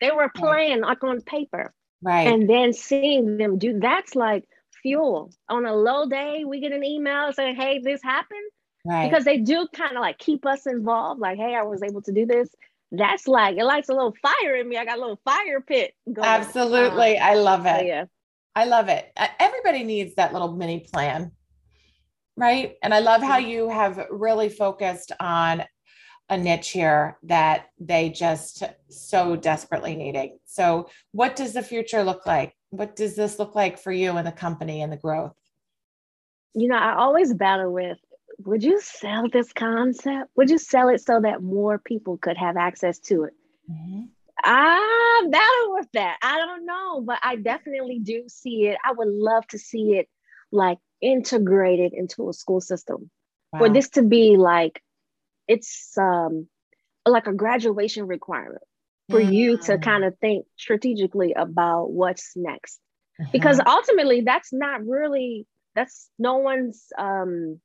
They 0.01 0.11
were 0.11 0.29
playing 0.35 0.81
like 0.81 1.03
on 1.03 1.21
paper. 1.21 1.73
Right. 2.01 2.27
And 2.27 2.49
then 2.49 2.73
seeing 2.73 3.37
them 3.37 3.57
do 3.57 3.79
that's 3.79 4.15
like 4.15 4.47
fuel. 4.83 5.31
On 5.47 5.65
a 5.65 5.73
low 5.73 6.07
day, 6.07 6.43
we 6.45 6.59
get 6.59 6.73
an 6.73 6.83
email 6.83 7.31
saying, 7.31 7.55
Hey, 7.55 7.79
this 7.79 8.03
happened 8.03 8.51
right. 8.85 9.09
because 9.09 9.25
they 9.25 9.37
do 9.37 9.67
kind 9.73 9.95
of 9.95 10.01
like 10.01 10.17
keep 10.17 10.45
us 10.45 10.67
involved. 10.67 11.19
Like, 11.19 11.37
hey, 11.37 11.55
I 11.55 11.63
was 11.63 11.83
able 11.83 12.01
to 12.03 12.11
do 12.11 12.25
this. 12.25 12.49
That's 12.91 13.27
like 13.27 13.57
it 13.57 13.65
lights 13.65 13.89
a 13.89 13.93
little 13.93 14.15
fire 14.21 14.55
in 14.55 14.69
me. 14.69 14.77
I 14.77 14.85
got 14.85 14.97
a 14.97 15.01
little 15.01 15.19
fire 15.25 15.61
pit. 15.61 15.93
Going. 16.11 16.27
Absolutely, 16.27 17.17
um, 17.17 17.29
I 17.29 17.35
love 17.35 17.65
it. 17.65 17.79
So 17.79 17.85
yeah, 17.85 18.05
I 18.55 18.65
love 18.65 18.87
it. 18.87 19.11
Everybody 19.39 19.83
needs 19.83 20.15
that 20.15 20.31
little 20.31 20.53
mini 20.53 20.79
plan, 20.79 21.31
right? 22.37 22.75
And 22.81 22.93
I 22.93 22.99
love 22.99 23.21
how 23.21 23.37
you 23.37 23.69
have 23.69 24.07
really 24.09 24.49
focused 24.49 25.11
on 25.19 25.63
a 26.29 26.37
niche 26.37 26.69
here 26.69 27.17
that 27.23 27.67
they 27.79 28.09
just 28.09 28.63
so 28.89 29.35
desperately 29.35 29.95
needing. 29.95 30.39
So, 30.45 30.89
what 31.11 31.35
does 31.35 31.53
the 31.53 31.61
future 31.61 32.03
look 32.03 32.25
like? 32.25 32.53
What 32.69 32.95
does 32.95 33.15
this 33.15 33.37
look 33.39 33.55
like 33.55 33.77
for 33.77 33.91
you 33.91 34.17
and 34.17 34.25
the 34.25 34.31
company 34.31 34.81
and 34.81 34.91
the 34.91 34.97
growth? 34.97 35.35
You 36.53 36.69
know, 36.69 36.77
I 36.77 36.95
always 36.95 37.33
battle 37.33 37.71
with 37.71 37.97
would 38.39 38.63
you 38.63 38.79
sell 38.81 39.29
this 39.29 39.51
concept? 39.53 40.29
Would 40.35 40.49
you 40.49 40.57
sell 40.57 40.89
it 40.89 41.01
so 41.01 41.21
that 41.21 41.41
more 41.41 41.77
people 41.77 42.17
could 42.17 42.37
have 42.37 42.57
access 42.57 42.99
to 42.99 43.23
it? 43.23 43.33
Mm-hmm. 43.71 44.03
I'm 44.43 45.31
battle 45.31 45.73
with 45.73 45.87
that. 45.93 46.17
I 46.21 46.37
don't 46.37 46.65
know, 46.65 47.01
but 47.01 47.19
I 47.23 47.37
definitely 47.37 47.99
do 47.99 48.25
see 48.27 48.67
it. 48.67 48.77
I 48.83 48.91
would 48.91 49.07
love 49.07 49.47
to 49.47 49.57
see 49.57 49.95
it 49.95 50.09
like 50.51 50.77
integrated 51.01 51.93
into 51.93 52.29
a 52.29 52.33
school 52.33 52.61
system 52.61 53.09
wow. 53.51 53.59
for 53.59 53.69
this 53.69 53.89
to 53.89 54.01
be 54.01 54.37
like 54.37 54.81
it's 55.47 55.97
um 55.97 56.47
like 57.05 57.27
a 57.27 57.33
graduation 57.33 58.07
requirement 58.07 58.63
for 59.09 59.19
mm-hmm. 59.19 59.33
you 59.33 59.57
to 59.57 59.77
mm. 59.77 59.81
kind 59.81 60.03
of 60.03 60.17
think 60.19 60.45
strategically 60.57 61.33
about 61.33 61.91
what's 61.91 62.31
next 62.35 62.79
mm-hmm. 63.21 63.31
because 63.31 63.59
ultimately 63.65 64.21
that's 64.21 64.51
not 64.51 64.83
really 64.85 65.45
that's 65.75 66.09
no 66.17 66.37
one's 66.37 66.87
um 66.97 67.59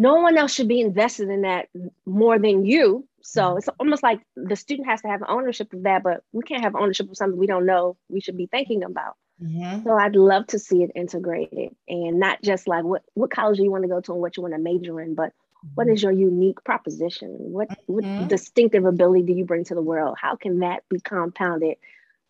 no 0.00 0.14
one 0.14 0.38
else 0.38 0.54
should 0.54 0.66
be 0.66 0.80
invested 0.80 1.28
in 1.28 1.42
that 1.42 1.68
more 2.06 2.38
than 2.38 2.64
you. 2.64 3.06
So 3.20 3.42
mm-hmm. 3.42 3.58
it's 3.58 3.68
almost 3.78 4.02
like 4.02 4.22
the 4.34 4.56
student 4.56 4.88
has 4.88 5.02
to 5.02 5.08
have 5.08 5.20
ownership 5.28 5.74
of 5.74 5.82
that, 5.82 6.02
but 6.02 6.24
we 6.32 6.42
can't 6.42 6.62
have 6.62 6.74
ownership 6.74 7.10
of 7.10 7.18
something 7.18 7.38
we 7.38 7.46
don't 7.46 7.66
know 7.66 7.98
we 8.08 8.22
should 8.22 8.38
be 8.38 8.46
thinking 8.46 8.82
about. 8.82 9.16
Mm-hmm. 9.42 9.84
So 9.84 9.92
I'd 9.92 10.16
love 10.16 10.46
to 10.48 10.58
see 10.58 10.82
it 10.82 10.92
integrated 10.94 11.76
and 11.86 12.18
not 12.18 12.40
just 12.42 12.66
like 12.66 12.82
what, 12.82 13.02
what 13.12 13.30
college 13.30 13.58
do 13.58 13.62
you 13.62 13.70
want 13.70 13.84
to 13.84 13.88
go 13.88 14.00
to 14.00 14.12
and 14.12 14.22
what 14.22 14.38
you 14.38 14.42
want 14.42 14.54
to 14.54 14.58
major 14.58 14.98
in, 15.02 15.14
but 15.14 15.34
what 15.74 15.86
mm-hmm. 15.86 15.94
is 15.94 16.02
your 16.02 16.12
unique 16.12 16.64
proposition? 16.64 17.36
What, 17.38 17.68
what 17.84 18.02
mm-hmm. 18.02 18.26
distinctive 18.28 18.86
ability 18.86 19.24
do 19.24 19.34
you 19.34 19.44
bring 19.44 19.64
to 19.64 19.74
the 19.74 19.82
world? 19.82 20.16
How 20.18 20.34
can 20.34 20.60
that 20.60 20.82
be 20.88 21.00
compounded 21.00 21.76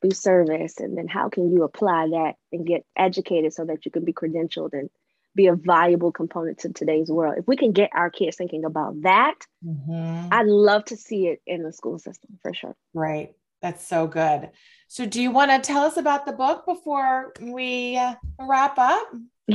through 0.00 0.10
service? 0.10 0.80
And 0.80 0.98
then 0.98 1.06
how 1.06 1.28
can 1.28 1.52
you 1.52 1.62
apply 1.62 2.08
that 2.08 2.32
and 2.50 2.66
get 2.66 2.84
educated 2.96 3.52
so 3.52 3.64
that 3.66 3.84
you 3.84 3.92
can 3.92 4.04
be 4.04 4.12
credentialed 4.12 4.72
and 4.72 4.90
be 5.34 5.46
a 5.46 5.54
valuable 5.54 6.12
component 6.12 6.58
to 6.58 6.72
today's 6.72 7.10
world? 7.10 7.36
If 7.38 7.46
we 7.46 7.56
can 7.56 7.72
get 7.72 7.90
our 7.94 8.10
kids 8.10 8.36
thinking 8.36 8.64
about 8.64 9.02
that, 9.02 9.34
mm-hmm. 9.64 10.28
I'd 10.32 10.46
love 10.46 10.84
to 10.86 10.96
see 10.96 11.28
it 11.28 11.42
in 11.46 11.62
the 11.62 11.72
school 11.72 11.98
system 11.98 12.38
for 12.42 12.54
sure. 12.54 12.76
Right. 12.94 13.34
That's 13.62 13.86
so 13.86 14.06
good. 14.06 14.50
So, 14.88 15.06
do 15.06 15.20
you 15.22 15.30
want 15.30 15.50
to 15.50 15.60
tell 15.60 15.84
us 15.84 15.96
about 15.96 16.26
the 16.26 16.32
book 16.32 16.64
before 16.66 17.32
we 17.40 17.96
uh, 17.96 18.14
wrap 18.40 18.78
up? 18.78 19.08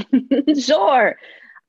sure. 0.59 1.17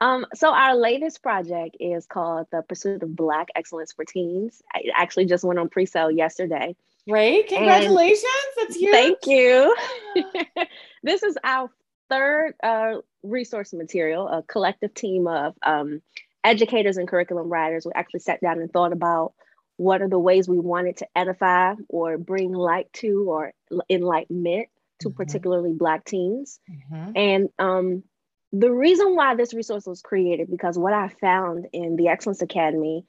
Um, 0.00 0.26
so 0.34 0.52
our 0.52 0.76
latest 0.76 1.22
project 1.22 1.76
is 1.80 2.06
called 2.06 2.48
The 2.52 2.62
Pursuit 2.62 3.02
of 3.02 3.16
Black 3.16 3.48
Excellence 3.54 3.92
for 3.92 4.04
Teens. 4.04 4.60
I 4.74 4.82
actually 4.94 5.24
just 5.24 5.42
went 5.42 5.58
on 5.58 5.70
pre-sale 5.70 6.10
yesterday. 6.10 6.76
Great. 7.08 7.48
Congratulations. 7.48 8.24
And 8.58 8.68
That's 8.68 8.76
huge. 8.76 8.92
Thank 8.92 9.26
you. 9.26 9.76
this 11.02 11.22
is 11.22 11.38
our 11.42 11.70
third 12.08 12.54
uh, 12.62 12.96
resource 13.22 13.72
material, 13.72 14.28
a 14.28 14.42
collective 14.42 14.94
team 14.94 15.26
of 15.26 15.54
um, 15.64 16.00
educators 16.44 16.96
and 16.96 17.08
curriculum 17.08 17.48
writers. 17.48 17.84
We 17.84 17.92
actually 17.94 18.20
sat 18.20 18.40
down 18.40 18.60
and 18.60 18.70
thought 18.72 18.92
about 18.92 19.34
what 19.76 20.00
are 20.00 20.08
the 20.08 20.18
ways 20.18 20.48
we 20.48 20.58
wanted 20.58 20.98
to 20.98 21.06
edify 21.14 21.74
or 21.88 22.16
bring 22.18 22.52
light 22.52 22.92
to 22.94 23.26
or 23.28 23.52
enlightenment 23.90 24.68
to 25.00 25.08
mm-hmm. 25.08 25.16
particularly 25.16 25.72
Black 25.72 26.04
teens. 26.04 26.60
Mm-hmm. 26.70 27.12
And 27.14 27.48
um, 27.58 28.02
the 28.52 28.72
reason 28.72 29.14
why 29.14 29.34
this 29.34 29.52
resource 29.52 29.86
was 29.86 30.00
created 30.00 30.50
because 30.50 30.78
what 30.78 30.94
I 30.94 31.08
found 31.08 31.66
in 31.72 31.96
the 31.96 32.08
Excellence 32.08 32.42
Academy, 32.42 33.04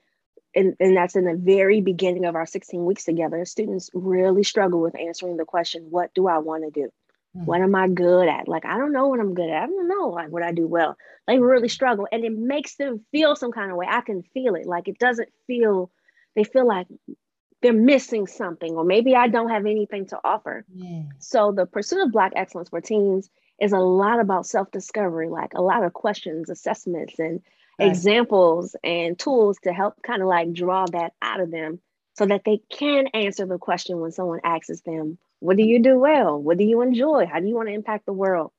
and, 0.55 0.75
and 0.79 0.97
that's 0.97 1.15
in 1.15 1.25
the 1.25 1.39
very 1.39 1.81
beginning 1.81 2.25
of 2.25 2.35
our 2.35 2.45
16 2.45 2.83
weeks 2.83 3.05
together, 3.05 3.45
students 3.45 3.89
really 3.93 4.43
struggle 4.43 4.81
with 4.81 4.99
answering 4.99 5.37
the 5.37 5.45
question, 5.45 5.87
what 5.89 6.13
do 6.13 6.27
I 6.27 6.39
want 6.39 6.63
to 6.63 6.81
do? 6.81 6.89
Mm-hmm. 7.37 7.45
What 7.45 7.61
am 7.61 7.75
I 7.75 7.87
good 7.87 8.27
at? 8.27 8.47
Like, 8.47 8.65
I 8.65 8.77
don't 8.77 8.91
know 8.91 9.07
what 9.07 9.19
I'm 9.19 9.33
good 9.33 9.49
at. 9.49 9.63
I 9.63 9.67
don't 9.67 9.87
know 9.87 10.09
like 10.09 10.29
what 10.29 10.43
I 10.43 10.51
do 10.51 10.67
well. 10.67 10.97
They 11.27 11.39
really 11.39 11.69
struggle 11.69 12.07
and 12.11 12.23
it 12.23 12.31
makes 12.31 12.75
them 12.75 13.05
feel 13.11 13.35
some 13.35 13.51
kind 13.51 13.69
of 13.71 13.77
way. 13.77 13.85
I 13.87 14.01
can 14.01 14.23
feel 14.33 14.55
it. 14.55 14.65
Like 14.65 14.87
it 14.87 14.97
doesn't 14.97 15.29
feel, 15.45 15.91
they 16.35 16.43
feel 16.43 16.67
like 16.67 16.87
they're 17.61 17.73
missing 17.73 18.27
something, 18.27 18.73
or 18.75 18.83
maybe 18.83 19.15
I 19.15 19.27
don't 19.27 19.49
have 19.49 19.65
anything 19.65 20.07
to 20.07 20.19
offer. 20.23 20.65
Yeah. 20.73 21.03
So 21.19 21.51
the 21.51 21.65
pursuit 21.65 22.03
of 22.03 22.11
Black 22.11 22.33
excellence 22.35 22.69
for 22.69 22.81
teens 22.81 23.29
is 23.59 23.71
a 23.71 23.79
lot 23.79 24.19
about 24.19 24.45
self 24.45 24.71
discovery, 24.71 25.29
like 25.29 25.53
a 25.55 25.61
lot 25.61 25.83
of 25.83 25.93
questions, 25.93 26.49
assessments, 26.49 27.17
and 27.17 27.41
right. 27.79 27.89
examples 27.89 28.75
and 28.83 29.17
tools 29.17 29.57
to 29.63 29.73
help 29.73 30.01
kind 30.03 30.21
of 30.21 30.27
like 30.27 30.53
draw 30.53 30.85
that 30.85 31.13
out 31.21 31.39
of 31.39 31.51
them 31.51 31.79
so 32.15 32.25
that 32.25 32.43
they 32.45 32.59
can 32.71 33.07
answer 33.13 33.45
the 33.45 33.57
question 33.57 33.99
when 33.99 34.11
someone 34.11 34.39
asks 34.43 34.81
them, 34.81 35.17
What 35.39 35.57
do 35.57 35.63
you 35.63 35.81
do 35.81 35.99
well? 35.99 36.41
What 36.41 36.57
do 36.57 36.63
you 36.63 36.81
enjoy? 36.81 37.25
How 37.25 37.39
do 37.39 37.47
you 37.47 37.55
want 37.55 37.69
to 37.69 37.73
impact 37.73 38.05
the 38.05 38.13
world? 38.13 38.51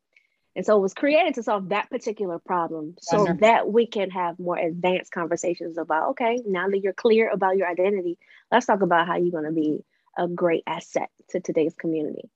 And 0.56 0.66
so 0.66 0.76
it 0.76 0.80
was 0.80 0.94
created 0.94 1.34
to 1.34 1.42
solve 1.42 1.68
that 1.68 1.88
particular 1.88 2.38
problem 2.38 2.96
so 3.00 3.18
Wonderful. 3.18 3.40
that 3.40 3.68
we 3.70 3.86
can 3.86 4.10
have 4.10 4.38
more 4.38 4.56
advanced 4.56 5.12
conversations 5.12 5.78
about, 5.78 6.10
okay, 6.10 6.40
now 6.44 6.68
that 6.68 6.80
you're 6.80 6.92
clear 6.92 7.30
about 7.30 7.56
your 7.56 7.68
identity, 7.68 8.18
let's 8.50 8.66
talk 8.66 8.82
about 8.82 9.06
how 9.06 9.16
you're 9.16 9.30
going 9.30 9.44
to 9.44 9.52
be 9.52 9.84
a 10.16 10.26
great 10.26 10.64
asset 10.66 11.10
to 11.30 11.40
today's 11.40 11.74
community. 11.74 12.28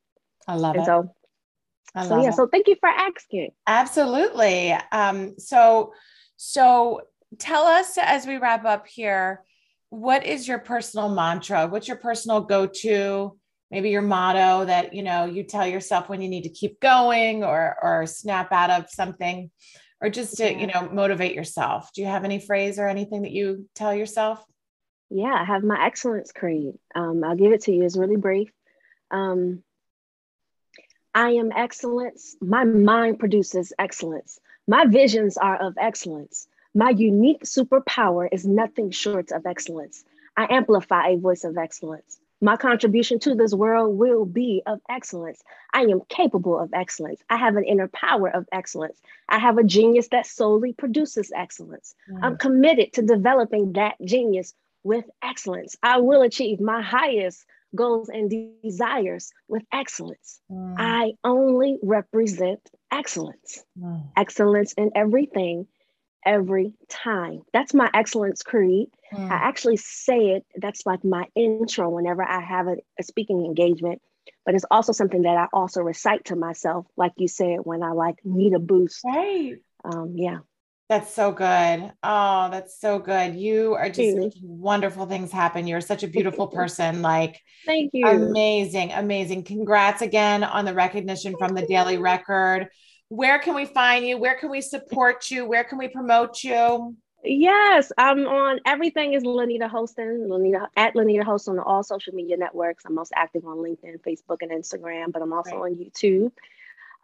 I 0.46 0.55
love 0.55 0.76
and 0.76 0.83
it. 0.83 0.87
So 0.87 1.14
so 2.00 2.22
yeah, 2.22 2.28
it. 2.28 2.35
so 2.35 2.46
thank 2.46 2.68
you 2.68 2.76
for 2.81 2.88
asking. 2.88 3.50
Absolutely. 3.66 4.72
Um, 4.92 5.38
so 5.38 5.92
so 6.37 7.02
tell 7.38 7.64
us 7.64 7.98
as 8.00 8.26
we 8.26 8.37
wrap 8.37 8.64
up 8.64 8.87
here, 8.87 9.42
what 9.90 10.24
is 10.24 10.48
your 10.48 10.59
personal 10.59 11.09
mantra? 11.09 11.66
What's 11.66 11.88
your 11.88 11.98
personal 11.98 12.40
go-to? 12.40 13.37
Maybe 13.72 13.90
your 13.90 14.02
motto 14.02 14.66
that 14.66 14.94
you 14.94 15.02
know 15.02 15.24
you 15.24 15.42
tell 15.42 15.66
yourself 15.66 16.08
when 16.08 16.20
you 16.20 16.28
need 16.28 16.42
to 16.42 16.50
keep 16.50 16.78
going 16.78 17.42
or 17.42 17.76
or 17.82 18.06
snap 18.06 18.52
out 18.52 18.70
of 18.70 18.90
something 18.90 19.50
or 20.00 20.11
just 20.11 20.37
to 20.37 20.52
you 20.52 20.66
know 20.66 20.88
motivate 20.92 21.35
yourself 21.35 21.90
do 21.94 22.02
you 22.02 22.08
have 22.08 22.24
any 22.24 22.38
phrase 22.38 22.78
or 22.78 22.87
anything 22.87 23.22
that 23.22 23.32
you 23.32 23.66
tell 23.74 23.94
yourself 23.94 24.44
yeah 25.08 25.32
i 25.32 25.44
have 25.44 25.62
my 25.62 25.87
excellence 25.87 26.32
creed 26.32 26.74
um, 26.94 27.22
i'll 27.24 27.37
give 27.37 27.52
it 27.52 27.62
to 27.62 27.72
you 27.72 27.85
it's 27.85 27.96
really 27.96 28.16
brief 28.16 28.50
um, 29.12 29.62
I 31.14 31.32
am 31.32 31.52
excellence. 31.52 32.37
My 32.40 32.64
mind 32.64 33.18
produces 33.18 33.72
excellence. 33.78 34.40
My 34.66 34.87
visions 34.87 35.37
are 35.37 35.56
of 35.61 35.74
excellence. 35.78 36.48
My 36.74 36.90
unique 36.90 37.44
superpower 37.44 38.28
is 38.32 38.46
nothing 38.46 38.90
short 38.90 39.30
of 39.30 39.44
excellence. 39.44 40.04
I 40.37 40.46
amplify 40.48 41.08
a 41.08 41.18
voice 41.18 41.44
of 41.44 41.58
excellence. 41.58 42.18
My 42.42 42.57
contribution 42.57 43.20
to 43.20 43.37
this 43.37 43.55
world 43.55 43.96
will 43.96 44.24
be 44.24 44.62
of 44.66 44.81
excellence. 44.90 45.40
I 45.72 45.83
am 45.83 46.00
capable 46.09 46.59
of 46.59 46.70
excellence. 46.74 47.22
I 47.31 47.37
have 47.37 47.55
an 47.57 47.64
inner 47.64 47.87
power 47.87 48.28
of 48.28 48.46
excellence. 48.52 49.00
I 49.28 49.38
have 49.38 49.59
a 49.59 49.64
genius 49.64 50.09
that 50.09 50.26
solely 50.26 50.72
produces 50.72 51.31
excellence. 51.35 51.94
Mm. 52.11 52.18
I'm 52.20 52.37
committed 52.37 52.94
to 52.94 53.02
developing 53.02 53.74
that 53.74 53.94
genius 54.05 54.55
with 54.83 55.05
excellence. 55.22 55.76
I 55.85 56.00
will 56.00 56.22
achieve 56.22 56.61
my 56.61 56.83
highest 56.83 57.46
goals 57.76 58.09
and 58.09 58.28
desires 58.62 59.33
with 59.46 59.62
excellence. 59.72 60.40
Mm. 60.50 60.74
I 60.78 61.12
only 61.22 61.78
represent 61.81 62.61
excellence, 62.90 63.64
mm. 63.78 64.02
excellence 64.16 64.72
in 64.72 64.90
everything, 64.96 65.68
every 66.24 66.74
time. 66.88 67.42
That's 67.52 67.74
my 67.74 67.90
excellence 67.92 68.42
creed. 68.42 68.88
Mm. 69.12 69.30
I 69.30 69.35
actually 69.35 69.76
say 69.76 70.32
it, 70.32 70.46
that's 70.56 70.87
like 70.87 71.04
my 71.04 71.26
intro 71.35 71.90
whenever 71.90 72.22
I 72.22 72.40
have 72.40 72.68
a, 72.68 72.76
a 72.98 73.02
speaking 73.02 73.44
engagement. 73.44 74.00
But 74.44 74.54
it's 74.54 74.64
also 74.70 74.92
something 74.92 75.22
that 75.22 75.37
I 75.37 75.46
also 75.52 75.82
recite 75.82 76.26
to 76.26 76.37
myself, 76.37 76.87
like 76.96 77.12
you 77.16 77.28
said, 77.28 77.58
when 77.64 77.82
I 77.82 77.92
like 77.92 78.16
need 78.24 78.54
a 78.54 78.58
boost. 78.58 79.02
Right. 79.04 79.56
Um, 79.85 80.14
yeah. 80.16 80.38
That's 80.88 81.14
so 81.14 81.32
good. 81.32 81.92
Oh, 82.02 82.48
that's 82.50 82.78
so 82.78 82.98
good. 82.98 83.35
You 83.35 83.74
are 83.74 83.88
just 83.88 84.37
wonderful 84.42 85.06
things 85.06 85.32
happen. 85.32 85.66
You're 85.66 85.80
such 85.80 86.02
a 86.02 86.08
beautiful 86.08 86.48
person. 86.48 87.00
Like, 87.00 87.40
thank 87.64 87.92
you. 87.94 88.06
Amazing, 88.06 88.92
amazing. 88.92 89.44
Congrats 89.44 90.02
again 90.02 90.44
on 90.44 90.66
the 90.66 90.74
recognition 90.74 91.35
from 91.38 91.54
the 91.54 91.64
Daily 91.66 91.96
Record. 91.96 92.68
Where 93.14 93.38
can 93.38 93.55
we 93.55 93.66
find 93.66 94.07
you? 94.07 94.16
Where 94.16 94.37
can 94.38 94.51
we 94.51 94.61
support 94.61 95.31
you? 95.31 95.44
Where 95.44 95.64
can 95.64 95.79
we 95.79 95.88
promote 95.88 96.42
you? 96.42 96.96
Yes, 97.25 97.92
I'm 97.98 98.27
on 98.27 98.61
everything 98.66 99.12
is 99.12 99.22
Linnita 99.22 99.70
Hosten, 99.70 100.27
Linnita 100.27 100.66
at 100.77 100.94
Linnita 100.94 101.22
Host 101.22 101.48
on 101.48 101.59
all 101.59 101.83
social 101.83 102.14
media 102.14 102.37
networks. 102.37 102.85
I'm 102.85 102.94
most 102.94 103.12
active 103.14 103.44
on 103.44 103.59
LinkedIn, 103.59 104.01
Facebook, 104.01 104.38
and 104.40 104.51
Instagram, 104.51 105.12
but 105.12 105.22
I'm 105.22 105.33
also 105.33 105.59
right. 105.59 105.72
on 105.72 105.75
YouTube 105.77 106.33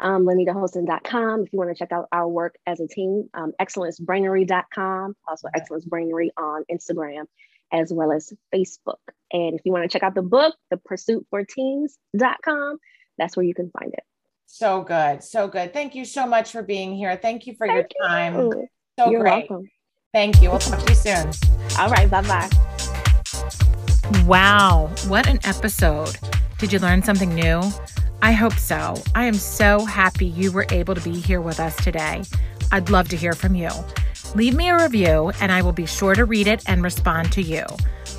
um, 0.01 0.25
linnitahosten.com 0.25 1.43
if 1.43 1.53
you 1.53 1.59
want 1.59 1.71
to 1.71 1.75
check 1.75 1.93
out 1.93 2.09
our 2.13 2.29
work 2.29 2.57
as 2.67 2.81
a 2.81 2.87
team, 2.87 3.29
um, 3.35 3.53
excellencebrainery.com, 3.61 5.17
also 5.27 5.49
Excellence 5.55 5.85
Brainery 5.85 6.29
on 6.37 6.65
Instagram, 6.71 7.25
as 7.73 7.93
well 7.93 8.13
as 8.13 8.33
Facebook. 8.55 8.99
And 9.33 9.59
if 9.59 9.63
you 9.65 9.73
want 9.73 9.85
to 9.85 9.89
check 9.89 10.03
out 10.03 10.15
the 10.15 10.23
book, 10.23 10.55
the 10.71 10.77
pursuit 10.77 11.27
for 11.31 11.45
teens.com, 11.45 12.79
that's 13.19 13.37
where 13.37 13.45
you 13.45 13.55
can 13.55 13.71
find 13.71 13.93
it. 13.93 14.05
So 14.51 14.83
good. 14.83 15.23
So 15.23 15.47
good. 15.47 15.73
Thank 15.75 15.95
you 15.95 16.05
so 16.07 16.27
much 16.27 16.51
for 16.53 16.63
being 16.63 16.97
here. 16.97 17.17
Thank 17.17 17.47
you 17.47 17.55
for 17.55 17.67
Thank 17.67 17.93
your 18.01 18.09
time. 18.09 18.35
You. 18.35 18.67
So 18.99 19.11
You're 19.11 19.21
great. 19.21 19.49
welcome. 19.49 19.71
Thank 20.13 20.43
you. 20.43 20.49
We'll 20.51 20.59
talk 20.59 20.81
to 20.81 20.89
you 20.89 20.97
soon. 20.97 21.31
All 21.79 21.91
right. 21.91 22.11
Bye 22.11 22.23
bye. 22.23 22.49
Wow. 24.25 24.91
What 25.07 25.29
an 25.29 25.39
episode. 25.45 26.17
Did 26.57 26.73
you 26.73 26.79
learn 26.79 27.03
something 27.03 27.33
new? 27.35 27.61
I 28.23 28.33
hope 28.33 28.55
so. 28.55 28.95
I 29.15 29.27
am 29.27 29.35
so 29.35 29.85
happy 29.85 30.27
you 30.27 30.51
were 30.51 30.67
able 30.71 30.95
to 30.95 31.01
be 31.03 31.13
here 31.13 31.43
with 31.43 31.61
us 31.61 31.77
today. 31.77 32.23
I'd 32.73 32.89
love 32.91 33.09
to 33.11 33.17
hear 33.17 33.35
from 33.35 33.55
you. 33.55 33.69
Leave 34.35 34.57
me 34.57 34.71
a 34.71 34.83
review 34.83 35.31
and 35.41 35.53
I 35.53 35.61
will 35.63 35.73
be 35.73 35.87
sure 35.87 36.15
to 36.15 36.25
read 36.25 36.47
it 36.47 36.65
and 36.67 36.83
respond 36.83 37.33
to 37.33 37.43
you. 37.43 37.65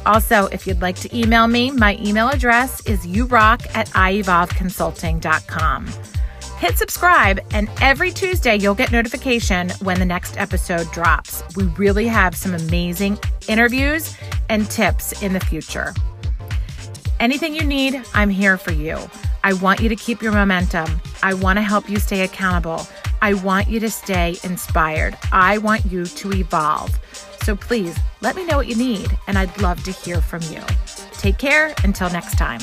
Also, 0.06 0.46
if 0.48 0.66
you'd 0.68 0.82
like 0.82 0.96
to 0.98 1.18
email 1.18 1.48
me, 1.48 1.72
my 1.72 1.98
email 2.00 2.30
address 2.30 2.86
is 2.86 3.06
urock 3.06 3.68
at 3.76 3.90
ievolveconsulting.com. 3.90 5.88
Hit 6.60 6.78
subscribe, 6.78 7.40
and 7.54 7.70
every 7.80 8.12
Tuesday 8.12 8.58
you'll 8.58 8.76
get 8.76 8.92
notification 8.92 9.70
when 9.82 9.98
the 9.98 10.04
next 10.04 10.38
episode 10.38 10.92
drops. 10.92 11.42
We 11.56 11.64
really 11.78 12.06
have 12.06 12.36
some 12.36 12.54
amazing 12.54 13.18
interviews 13.48 14.18
and 14.50 14.70
tips 14.70 15.22
in 15.22 15.32
the 15.32 15.40
future. 15.40 15.94
Anything 17.22 17.56
you 17.56 17.64
need, 17.64 18.04
I'm 18.14 18.30
here 18.30 18.58
for 18.58 18.74
you. 18.74 18.98
I 19.42 19.54
want 19.54 19.80
you 19.80 19.88
to 19.88 19.96
keep 19.96 20.22
your 20.22 20.34
momentum. 20.34 21.02
I 21.24 21.34
want 21.34 21.56
to 21.56 21.62
help 21.62 21.90
you 21.90 21.98
stay 21.98 22.26
accountable. 22.26 22.86
I 23.22 23.36
want 23.36 23.70
you 23.70 23.80
to 23.80 23.90
stay 23.90 24.36
inspired. 24.44 25.18
I 25.32 25.60
want 25.60 25.86
you 25.86 26.08
to 26.08 26.34
evolve. 26.34 26.92
So 27.42 27.56
please 27.56 27.98
let 28.20 28.36
me 28.36 28.46
know 28.46 28.58
what 28.58 28.68
you 28.68 28.76
need, 28.76 29.18
and 29.28 29.38
I'd 29.38 29.62
love 29.62 29.82
to 29.86 29.92
hear 29.92 30.20
from 30.20 30.42
you. 30.52 30.62
Take 31.14 31.38
care 31.38 31.74
until 31.86 32.10
next 32.10 32.38
time. 32.38 32.60